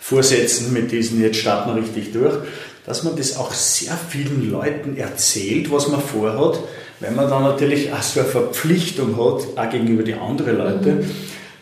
Vorsätzen, 0.00 0.72
mit 0.72 0.92
diesen 0.92 1.20
jetzt 1.20 1.38
starten 1.38 1.74
wir 1.74 1.82
richtig 1.82 2.12
durch, 2.12 2.34
dass 2.84 3.02
man 3.02 3.16
das 3.16 3.36
auch 3.36 3.52
sehr 3.52 3.98
vielen 4.08 4.50
Leuten 4.50 4.96
erzählt, 4.96 5.72
was 5.72 5.88
man 5.88 6.00
vorhat, 6.00 6.60
weil 7.00 7.12
man 7.12 7.28
dann 7.28 7.42
natürlich 7.42 7.92
auch 7.92 8.02
so 8.02 8.20
eine 8.20 8.28
Verpflichtung 8.28 9.16
hat, 9.16 9.46
auch 9.56 9.70
gegenüber 9.70 10.02
die 10.02 10.14
anderen 10.14 10.58
Leute, 10.58 10.92
mhm. 10.92 11.10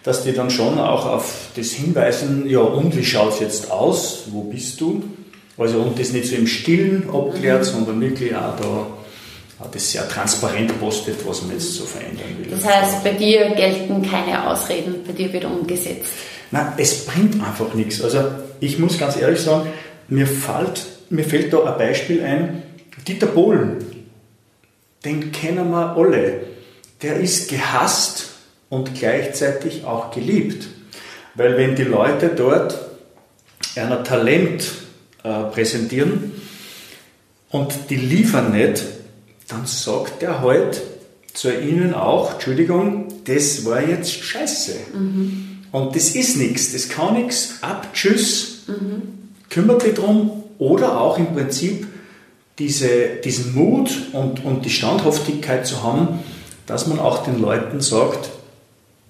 dass 0.02 0.22
die 0.24 0.32
dann 0.32 0.50
schon 0.50 0.78
auch 0.78 1.06
auf 1.06 1.48
das 1.56 1.70
hinweisen, 1.70 2.48
ja 2.48 2.60
und 2.60 2.96
wie 2.96 3.04
schaut 3.04 3.34
es 3.34 3.40
jetzt 3.40 3.70
aus, 3.70 4.24
wo 4.30 4.42
bist 4.42 4.80
du? 4.80 5.04
Also 5.56 5.78
und 5.78 5.98
das 5.98 6.12
nicht 6.12 6.26
so 6.26 6.36
im 6.36 6.46
Stillen 6.46 7.08
abklärt, 7.12 7.60
mhm. 7.60 7.64
sondern 7.64 8.00
wirklich 8.00 8.34
auch 8.34 8.56
da 8.56 8.86
das 9.72 9.90
sehr 9.92 10.06
transparent 10.08 10.78
postet, 10.78 11.26
was 11.26 11.42
man 11.42 11.52
jetzt 11.52 11.74
so 11.74 11.84
verändern 11.84 12.26
will. 12.38 12.50
Das 12.50 12.64
heißt, 12.64 13.04
bei 13.04 13.12
dir 13.12 13.50
gelten 13.50 14.02
keine 14.02 14.50
Ausreden, 14.50 14.96
bei 15.06 15.12
dir 15.12 15.32
wird 15.32 15.44
umgesetzt. 15.44 16.10
Nein, 16.50 16.72
es 16.76 17.06
bringt 17.06 17.34
einfach 17.42 17.72
nichts. 17.74 18.02
Also 18.02 18.24
ich 18.60 18.78
muss 18.78 18.98
ganz 18.98 19.16
ehrlich 19.16 19.40
sagen, 19.40 19.68
mir 20.08 20.26
fällt, 20.26 20.84
mir 21.10 21.24
fällt 21.24 21.52
da 21.52 21.64
ein 21.64 21.78
Beispiel 21.78 22.22
ein, 22.22 22.62
Dieter 23.06 23.26
Bohlen, 23.26 23.78
den 25.04 25.32
kennen 25.32 25.70
wir 25.70 25.96
alle. 25.96 26.44
Der 27.02 27.20
ist 27.20 27.50
gehasst 27.50 28.30
und 28.68 28.94
gleichzeitig 28.94 29.84
auch 29.84 30.10
geliebt. 30.10 30.68
Weil 31.34 31.56
wenn 31.56 31.76
die 31.76 31.84
Leute 31.84 32.28
dort 32.28 32.78
einer 33.76 34.04
Talent 34.04 34.70
äh, 35.22 35.44
präsentieren 35.44 36.32
und 37.50 37.90
die 37.90 37.96
liefern 37.96 38.52
nicht, 38.52 38.84
dann 39.48 39.66
sagt 39.66 40.22
er 40.22 40.40
halt 40.40 40.80
zu 41.34 41.52
ihnen 41.52 41.92
auch, 41.92 42.34
Entschuldigung, 42.34 43.08
das 43.24 43.64
war 43.64 43.82
jetzt 43.82 44.12
scheiße. 44.12 44.74
Mhm. 44.94 45.58
Und 45.72 45.96
das 45.96 46.14
ist 46.14 46.36
nichts, 46.36 46.72
das 46.72 46.88
kann 46.88 47.14
nichts, 47.14 47.58
ab, 47.60 47.88
tschüss, 47.92 48.62
mhm. 48.68 49.30
kümmert 49.50 49.84
dich 49.84 49.94
drum. 49.94 50.44
Oder 50.58 51.00
auch 51.00 51.18
im 51.18 51.34
Prinzip 51.34 51.88
diese, 52.58 53.16
diesen 53.24 53.54
Mut 53.54 53.90
und, 54.12 54.44
und 54.44 54.64
die 54.64 54.70
Standhaftigkeit 54.70 55.66
zu 55.66 55.82
haben, 55.82 56.20
dass 56.66 56.86
man 56.86 56.98
auch 56.98 57.24
den 57.24 57.40
Leuten 57.40 57.80
sagt, 57.80 58.30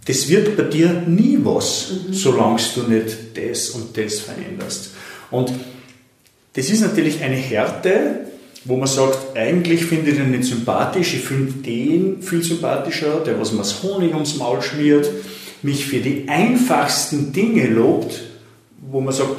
das 0.07 0.29
wird 0.29 0.57
bei 0.57 0.65
dir 0.65 1.03
nie 1.07 1.39
was, 1.43 1.91
mhm. 1.91 2.13
solange 2.13 2.61
du 2.75 2.83
nicht 2.83 3.17
das 3.37 3.71
und 3.71 3.97
das 3.97 4.21
veränderst. 4.21 4.91
Und 5.31 5.53
das 6.55 6.71
ist 6.71 6.81
natürlich 6.81 7.23
eine 7.23 7.37
Härte, 7.37 8.21
wo 8.65 8.77
man 8.77 8.87
sagt, 8.87 9.37
eigentlich 9.37 9.85
finde 9.85 10.11
ich 10.11 10.17
den 10.17 10.31
nicht 10.31 10.45
sympathisch, 10.45 11.15
ich 11.15 11.21
finde 11.21 11.53
den 11.53 12.23
viel 12.23 12.43
sympathischer, 12.43 13.21
der 13.21 13.39
was 13.39 13.53
mir 13.53 13.65
Honig 13.83 14.15
ums 14.15 14.37
Maul 14.37 14.63
schmiert, 14.63 15.09
mich 15.63 15.87
für 15.87 15.99
die 15.99 16.29
einfachsten 16.29 17.33
Dinge 17.33 17.67
lobt, 17.67 18.23
wo 18.91 19.01
man 19.01 19.13
sagt, 19.13 19.37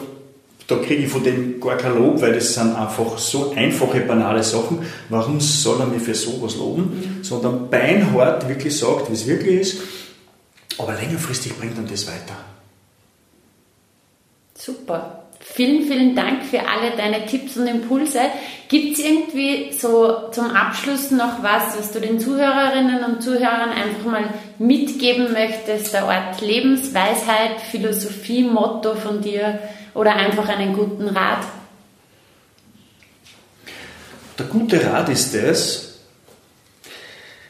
da 0.67 0.77
kriege 0.77 1.03
ich 1.03 1.09
von 1.09 1.23
dem 1.23 1.59
gar 1.59 1.77
kein 1.77 1.95
Lob, 1.95 2.21
weil 2.21 2.33
das 2.33 2.53
sind 2.53 2.75
einfach 2.75 3.17
so 3.17 3.53
einfache, 3.55 3.99
banale 4.01 4.43
Sachen. 4.43 4.79
Warum 5.09 5.39
soll 5.39 5.79
er 5.79 5.85
mich 5.85 6.01
für 6.01 6.15
sowas 6.15 6.55
loben? 6.55 6.81
Mhm. 7.19 7.23
Sondern 7.23 7.69
beinhart 7.69 8.47
wirklich 8.49 8.75
sagt, 8.75 9.09
wie 9.09 9.13
es 9.13 9.27
wirklich 9.27 9.61
ist. 9.61 9.81
Aber 10.77 10.93
längerfristig 10.93 11.57
bringt 11.57 11.77
dann 11.77 11.87
das 11.87 12.07
weiter. 12.07 12.35
Super. 14.55 15.21
Vielen, 15.39 15.83
vielen 15.83 16.15
Dank 16.15 16.43
für 16.43 16.67
alle 16.67 16.97
deine 16.97 17.27
Tipps 17.27 17.55
und 17.55 17.67
Impulse. 17.67 18.19
Gibt 18.67 18.97
es 18.97 19.05
irgendwie 19.05 19.71
so 19.71 20.29
zum 20.31 20.47
Abschluss 20.47 21.11
noch 21.11 21.43
was, 21.43 21.77
was 21.77 21.91
du 21.91 22.01
den 22.01 22.19
Zuhörerinnen 22.19 23.03
und 23.03 23.21
Zuhörern 23.21 23.69
einfach 23.69 24.05
mal 24.05 24.33
mitgeben 24.57 25.31
möchtest? 25.31 25.93
Der 25.93 26.07
Ort 26.07 26.41
Lebensweisheit, 26.41 27.61
Philosophie, 27.69 28.43
Motto 28.43 28.95
von 28.95 29.21
dir 29.21 29.59
oder 29.95 30.15
einfach 30.15 30.47
einen 30.47 30.73
guten 30.73 31.07
Rat? 31.07 31.45
Der 34.37 34.45
gute 34.45 34.85
Rat 34.85 35.09
ist 35.09 35.33
das, 35.33 35.99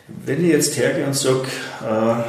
wenn 0.07 0.45
ich 0.45 0.51
jetzt 0.51 0.77
hergehe 0.77 1.05
und 1.05 1.15
sage, 1.15 1.47
äh, 1.83 2.23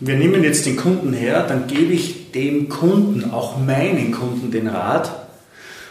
wir 0.00 0.16
nehmen 0.16 0.42
jetzt 0.44 0.66
den 0.66 0.76
Kunden 0.76 1.12
her, 1.12 1.44
dann 1.46 1.66
gebe 1.66 1.92
ich 1.92 2.32
dem 2.32 2.68
Kunden, 2.68 3.30
auch 3.30 3.58
meinen 3.58 4.12
Kunden, 4.12 4.50
den 4.50 4.68
Rat, 4.68 5.28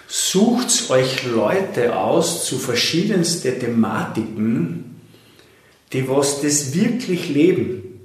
sucht 0.07 0.89
euch 0.89 1.25
Leute 1.25 1.97
aus 1.97 2.45
zu 2.45 2.57
verschiedensten 2.57 3.59
Thematiken, 3.59 5.01
die 5.93 6.07
was 6.07 6.41
das 6.41 6.73
wirklich 6.73 7.29
leben. 7.29 8.01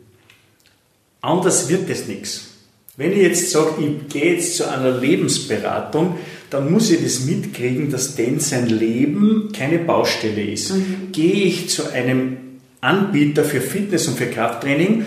Anders 1.21 1.69
wird 1.69 1.89
es 1.91 2.07
nichts. 2.07 2.52
Wenn 2.97 3.13
ich 3.13 3.19
jetzt 3.19 3.51
sage, 3.51 3.71
ich 3.81 4.13
gehe 4.13 4.35
jetzt 4.35 4.57
zu 4.57 4.69
einer 4.69 4.91
Lebensberatung, 4.91 6.19
dann 6.51 6.71
muss 6.71 6.91
ich 6.91 7.03
das 7.03 7.21
mitkriegen, 7.21 7.91
dass 7.91 8.17
denn 8.17 8.39
sein 8.39 8.69
Leben 8.69 9.51
keine 9.57 9.79
Baustelle 9.79 10.43
ist. 10.43 10.75
Mhm. 10.75 11.09
Gehe 11.11 11.45
ich 11.45 11.71
zu 11.71 11.91
einem 11.91 12.37
Anbieter 12.83 13.45
für 13.45 13.63
Fitness 13.63 14.09
und 14.09 14.19
für 14.19 14.27
Krafttraining, 14.27 15.07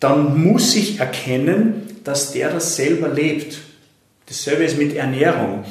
dann 0.00 0.42
muss 0.42 0.76
ich 0.76 1.00
erkennen, 1.00 1.82
dass 2.04 2.32
der 2.32 2.50
das 2.50 2.76
selber 2.76 3.08
lebt. 3.08 3.58
Dasselbe 4.26 4.64
ist 4.64 4.76
mit 4.76 4.94
Ernährung. 4.94 5.64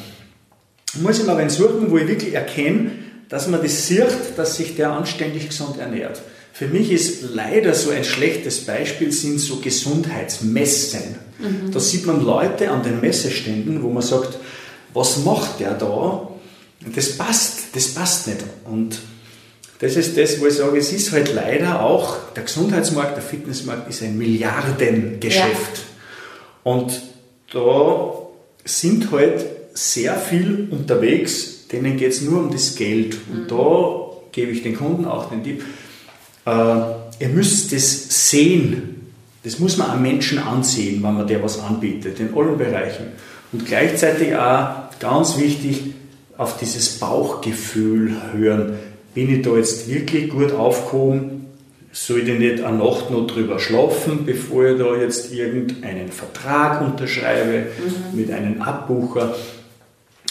Muss 0.96 1.20
ich 1.20 1.26
mal 1.26 1.38
einen 1.38 1.52
suchen, 1.52 1.92
wo 1.92 1.98
ich 1.98 2.08
wirklich 2.08 2.34
erkenne, 2.34 2.92
dass 3.30 3.48
man 3.48 3.62
das 3.62 3.88
sieht, 3.88 4.08
dass 4.38 4.56
sich 4.56 4.76
der 4.76 4.92
anständig 4.92 5.50
gesund 5.50 5.78
ernährt. 5.78 6.22
Für 6.58 6.66
mich 6.68 6.92
ist 6.92 7.22
leider 7.36 7.76
so 7.76 7.92
ein 7.92 8.04
schlechtes 8.04 8.66
Beispiel 8.66 9.12
sind 9.12 9.38
so 9.38 9.58
Gesundheitsmessen. 9.58 11.20
Mhm. 11.38 11.72
Da 11.72 11.80
sieht 11.80 12.08
man 12.08 12.26
Leute 12.26 12.72
an 12.72 12.82
den 12.82 13.00
Messeständen, 13.00 13.84
wo 13.84 13.90
man 13.90 14.02
sagt, 14.02 14.40
was 14.92 15.18
macht 15.24 15.60
der 15.60 15.76
da? 15.76 16.32
Das 16.96 17.16
passt, 17.16 17.76
das 17.76 17.90
passt 17.90 18.26
nicht. 18.26 18.40
Und 18.66 18.98
das 19.78 19.98
ist 19.98 20.18
das, 20.18 20.42
wo 20.42 20.48
ich 20.48 20.56
sage, 20.56 20.80
es 20.80 20.92
ist 20.92 21.12
halt 21.12 21.32
leider 21.32 21.84
auch, 21.84 22.34
der 22.36 22.42
Gesundheitsmarkt, 22.42 23.18
der 23.18 23.24
Fitnessmarkt 23.24 23.88
ist 23.88 24.02
ein 24.02 24.18
Milliardengeschäft. 24.18 25.78
Ja. 26.66 26.72
Und 26.72 27.04
da 27.54 28.14
sind 28.66 29.12
halt 29.12 29.46
sehr 29.76 30.16
viel 30.16 30.70
unterwegs, 30.72 31.68
denen 31.72 31.98
geht 31.98 32.14
es 32.14 32.22
nur 32.22 32.40
um 32.40 32.52
das 32.52 32.76
Geld. 32.76 33.16
Und 33.32 33.44
mhm. 33.44 33.48
da 33.48 34.08
gebe 34.32 34.52
ich 34.52 34.64
den 34.64 34.76
Kunden 34.76 35.06
auch 35.06 35.30
den 35.30 35.44
Tipp, 35.44 35.62
ihr 36.48 37.30
müsst 37.30 37.74
das 37.74 38.30
sehen. 38.30 39.12
Das 39.44 39.60
muss 39.60 39.78
man 39.78 39.92
am 39.92 40.02
Menschen 40.02 40.40
ansehen, 40.40 41.02
wenn 41.04 41.14
man 41.14 41.28
der 41.28 41.42
was 41.44 41.60
anbietet, 41.60 42.20
in 42.20 42.34
allen 42.36 42.58
Bereichen. 42.58 43.08
Und 43.52 43.66
gleichzeitig 43.66 44.36
auch 44.36 44.70
ganz 45.00 45.38
wichtig, 45.38 45.94
auf 46.38 46.58
dieses 46.58 47.00
Bauchgefühl 47.00 48.16
hören 48.34 48.78
bin 49.18 49.34
ich 49.34 49.42
da 49.42 49.56
jetzt 49.56 49.90
wirklich 49.90 50.30
gut 50.30 50.52
aufgehoben? 50.52 51.48
Soll 51.92 52.20
ich 52.20 52.38
nicht 52.38 52.64
eine 52.64 52.78
Nacht 52.78 53.10
noch 53.10 53.26
drüber 53.26 53.58
schlafen, 53.58 54.28
bevor 54.28 54.66
ich 54.66 54.78
da 54.78 54.96
jetzt 54.96 55.34
irgendeinen 55.34 56.12
Vertrag 56.12 56.82
unterschreibe 56.82 57.66
mhm. 57.66 58.20
mit 58.20 58.30
einem 58.30 58.62
Abbucher? 58.62 59.34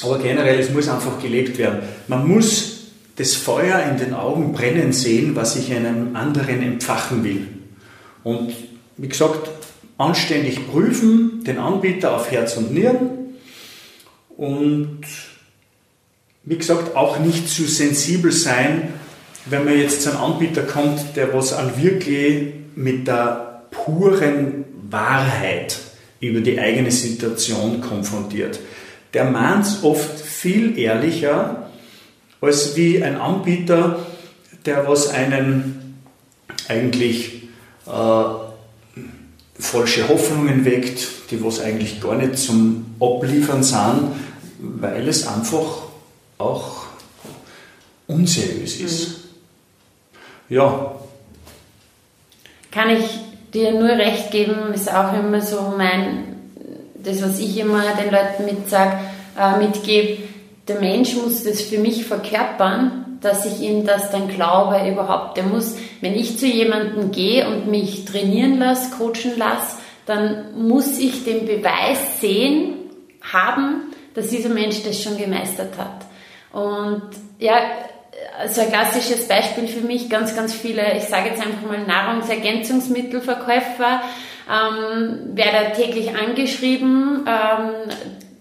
Aber 0.05 0.21
generell, 0.21 0.61
es 0.61 0.71
muss 0.71 0.89
einfach 0.89 1.21
gelebt 1.21 1.59
werden. 1.59 1.81
Man 2.07 2.29
muss 2.29 2.76
das 3.17 3.35
Feuer 3.35 3.83
in 3.91 3.99
den 3.99 4.14
Augen 4.14 4.53
brennen 4.53 4.93
sehen, 4.93 5.35
was 5.35 5.57
ich 5.57 5.73
einem 5.75 6.14
anderen 6.14 6.62
empfachen 6.62 7.25
will. 7.25 7.49
Und 8.23 8.53
wie 8.97 9.09
gesagt, 9.09 9.51
anständig 9.99 10.71
prüfen, 10.71 11.43
den 11.45 11.59
Anbieter 11.59 12.14
auf 12.14 12.31
Herz 12.31 12.57
und 12.57 12.73
Nieren 12.73 13.35
und 14.37 15.01
wie 16.45 16.59
gesagt, 16.59 16.95
auch 16.95 17.19
nicht 17.19 17.49
zu 17.49 17.64
sensibel 17.64 18.31
sein, 18.31 18.95
wenn 19.47 19.64
man 19.64 19.79
jetzt 19.79 20.03
zu 20.03 20.11
einem 20.11 20.21
Anbieter 20.21 20.62
kommt, 20.62 21.17
der 21.17 21.35
was 21.35 21.53
an 21.53 21.83
wirklich 21.83 22.53
mit 22.77 23.07
der 23.07 23.62
puren 23.71 24.64
Wahrheit 24.91 25.79
über 26.21 26.41
die 26.41 26.61
eigene 26.61 26.91
Situation 26.91 27.81
konfrontiert. 27.81 28.61
Der 29.14 29.25
meint 29.25 29.64
es 29.64 29.83
oft 29.83 30.21
viel 30.21 30.79
ehrlicher 30.79 31.66
als 32.41 32.76
wie 32.76 33.03
ein 33.03 33.16
Anbieter, 33.16 33.99
der 34.64 34.89
was 34.89 35.09
einen 35.09 35.99
eigentlich 36.68 37.45
äh, 37.87 38.24
falsche 39.59 40.09
Hoffnungen 40.09 40.64
weckt, 40.64 41.30
die 41.30 41.43
was 41.43 41.61
eigentlich 41.61 42.01
gar 42.01 42.16
nicht 42.16 42.39
zum 42.39 42.97
Abliefern 43.01 43.62
sind, 43.62 44.12
weil 44.59 45.09
es 45.09 45.26
einfach 45.26 45.87
auch 46.39 46.87
unseriös 48.07 48.80
ist. 48.80 49.09
Mhm. 49.09 49.14
Ja. 50.49 50.93
Kann 52.70 52.91
ich 52.91 53.05
dir 53.53 53.72
nur 53.72 53.89
recht 53.89 54.30
geben, 54.30 54.74
ist 54.74 54.93
auch 54.93 55.12
immer 55.14 55.41
so 55.41 55.74
mein, 55.76 56.37
das 57.03 57.22
was 57.22 57.39
ich 57.39 57.57
immer 57.59 57.82
den 57.95 58.12
Leuten 58.12 58.45
mit 58.45 58.68
sag, 58.68 58.99
äh, 59.39 59.59
mitgebe, 59.59 60.18
der 60.69 60.81
Mensch 60.81 61.14
muss 61.14 61.45
das 61.45 61.62
für 61.62 61.79
mich 61.79 62.07
verkörpern, 62.07 63.19
dass 63.21 63.47
ich 63.47 63.61
ihm 63.61 63.87
das 63.87 64.11
dann 64.11 64.29
glaube 64.29 64.89
überhaupt. 64.89 65.37
Der 65.37 65.45
muss, 65.45 65.77
wenn 66.01 66.14
ich 66.14 66.39
zu 66.39 66.47
jemandem 66.47 67.11
gehe 67.11 67.49
und 67.49 67.69
mich 67.69 68.05
trainieren 68.05 68.59
lasse, 68.59 68.97
coachen 68.97 69.37
lasse, 69.37 69.79
dann 70.07 70.57
muss 70.57 70.99
ich 70.99 71.25
den 71.25 71.47
Beweis 71.47 72.21
sehen, 72.21 72.75
haben, 73.33 73.93
dass 74.14 74.29
dieser 74.29 74.51
Mensch 74.51 74.83
das 74.85 75.03
schon 75.03 75.19
gemeistert 75.19 75.77
hat. 75.79 76.07
Und 76.53 77.03
ja, 77.39 77.55
also 78.39 78.61
ein 78.61 78.71
klassisches 78.71 79.27
Beispiel 79.29 79.67
für 79.67 79.81
mich, 79.81 80.09
ganz, 80.09 80.37
ganz 80.37 80.55
viele, 80.55 80.97
ich 80.97 81.03
sage 81.05 81.31
jetzt 81.31 81.45
einfach 81.45 81.67
mal 81.67 81.85
Nahrungsergänzungsmittelverkäufer, 81.87 84.03
ähm, 84.49 85.33
werde 85.35 85.73
täglich 85.75 86.17
angeschrieben, 86.17 87.27
ähm, 87.27 87.91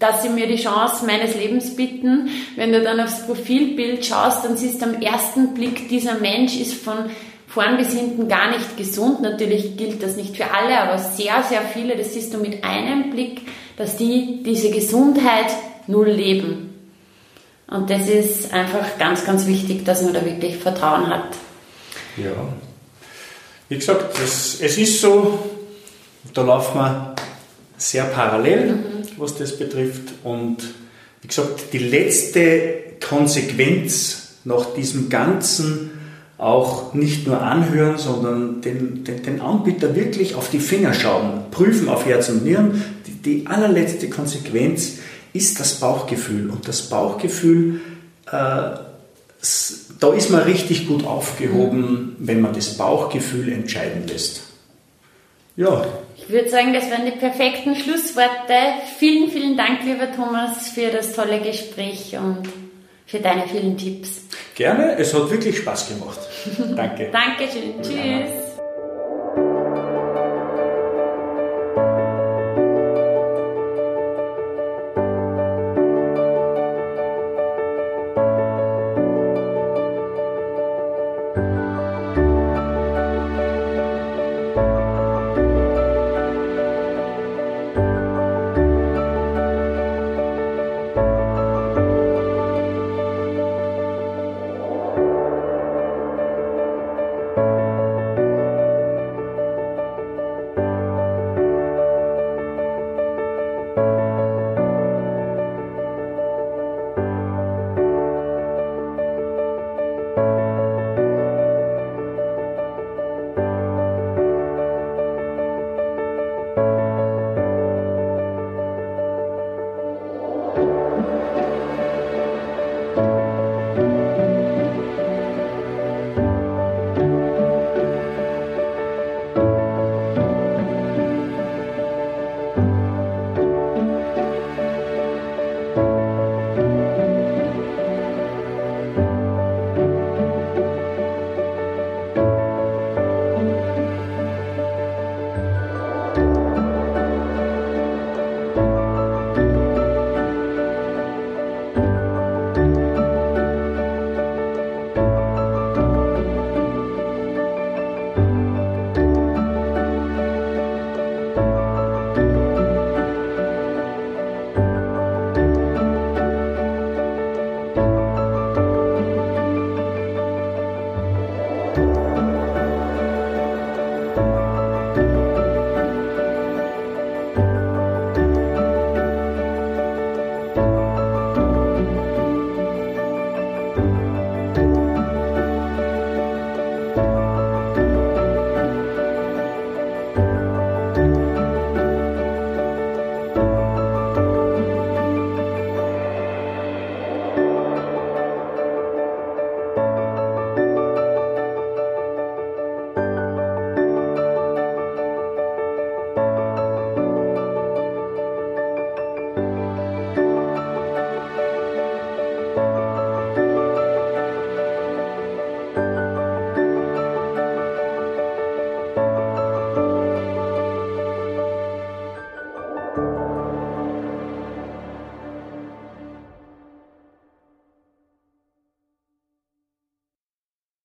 dass 0.05 0.21
sie 0.21 0.29
mir 0.29 0.47
die 0.47 0.61
Chance 0.61 1.05
meines 1.05 1.35
Lebens 1.35 1.75
bieten. 1.75 2.29
Wenn 2.55 2.71
du 2.71 2.81
dann 2.81 2.99
aufs 2.99 3.25
Profilbild 3.25 4.05
schaust, 4.05 4.45
dann 4.45 4.57
siehst 4.57 4.81
du 4.81 4.85
am 4.85 5.01
ersten 5.01 5.53
Blick, 5.53 5.89
dieser 5.89 6.15
Mensch 6.15 6.59
ist 6.59 6.73
von 6.73 7.09
vorn 7.47 7.77
bis 7.77 7.93
hinten 7.93 8.27
gar 8.27 8.51
nicht 8.51 8.77
gesund. 8.77 9.21
Natürlich 9.21 9.77
gilt 9.77 10.03
das 10.03 10.17
nicht 10.17 10.35
für 10.35 10.51
alle, 10.51 10.79
aber 10.79 10.97
sehr, 10.97 11.43
sehr 11.47 11.61
viele, 11.61 11.95
das 11.95 12.13
siehst 12.13 12.33
du 12.33 12.37
mit 12.37 12.63
einem 12.63 13.11
Blick, 13.11 13.41
dass 13.77 13.97
die 13.97 14.43
diese 14.43 14.69
Gesundheit 14.71 15.47
null 15.87 16.09
leben. 16.09 16.73
Und 17.67 17.89
das 17.89 18.07
ist 18.07 18.53
einfach 18.53 18.97
ganz, 18.99 19.25
ganz 19.25 19.47
wichtig, 19.47 19.85
dass 19.85 20.03
man 20.03 20.13
da 20.13 20.23
wirklich 20.23 20.57
Vertrauen 20.57 21.07
hat. 21.07 21.29
Ja. 22.17 22.31
Wie 23.69 23.75
gesagt, 23.75 24.19
das, 24.21 24.59
es 24.61 24.77
ist 24.77 25.01
so, 25.01 25.39
da 26.33 26.43
laufen 26.43 26.77
wir 26.77 27.15
sehr 27.77 28.03
parallel, 28.03 28.73
mhm. 28.73 28.94
Was 29.17 29.37
das 29.37 29.57
betrifft. 29.57 30.13
Und 30.23 30.57
wie 31.21 31.27
gesagt, 31.27 31.73
die 31.73 31.79
letzte 31.79 32.75
Konsequenz 33.05 34.35
nach 34.43 34.73
diesem 34.73 35.09
Ganzen 35.09 35.91
auch 36.37 36.93
nicht 36.93 37.25
nur 37.27 37.41
anhören, 37.41 37.97
sondern 37.97 38.61
den, 38.61 39.03
den, 39.03 39.23
den 39.23 39.41
Anbieter 39.41 39.95
wirklich 39.95 40.35
auf 40.35 40.49
die 40.49 40.59
Finger 40.59 40.93
schauen, 40.93 41.45
prüfen 41.51 41.87
auf 41.87 42.05
Herz 42.05 42.29
und 42.29 42.43
Nieren. 42.43 42.83
Die, 43.07 43.13
die 43.13 43.47
allerletzte 43.47 44.09
Konsequenz 44.09 44.97
ist 45.33 45.59
das 45.59 45.75
Bauchgefühl. 45.75 46.49
Und 46.49 46.67
das 46.67 46.83
Bauchgefühl, 46.83 47.79
äh, 48.27 48.31
da 49.99 50.13
ist 50.15 50.29
man 50.29 50.41
richtig 50.43 50.87
gut 50.87 51.05
aufgehoben, 51.05 52.15
wenn 52.19 52.41
man 52.41 52.53
das 52.53 52.77
Bauchgefühl 52.77 53.51
entscheiden 53.51 54.07
lässt. 54.07 54.41
Ja. 55.55 55.85
Ich 56.27 56.33
würde 56.33 56.49
sagen, 56.49 56.73
das 56.73 56.89
waren 56.89 57.05
die 57.05 57.11
perfekten 57.11 57.75
Schlussworte. 57.75 58.55
Vielen, 58.97 59.29
vielen 59.29 59.55
Dank, 59.55 59.83
lieber 59.85 60.11
Thomas, 60.11 60.69
für 60.69 60.89
das 60.89 61.13
tolle 61.13 61.39
Gespräch 61.39 62.15
und 62.17 62.49
für 63.05 63.19
deine 63.19 63.47
vielen 63.47 63.77
Tipps. 63.77 64.21
Gerne, 64.55 64.95
es 64.97 65.13
hat 65.13 65.29
wirklich 65.29 65.57
Spaß 65.57 65.89
gemacht. 65.89 66.19
Danke. 66.75 67.09
Dankeschön. 67.11 67.81
Tschüss. 67.81 68.54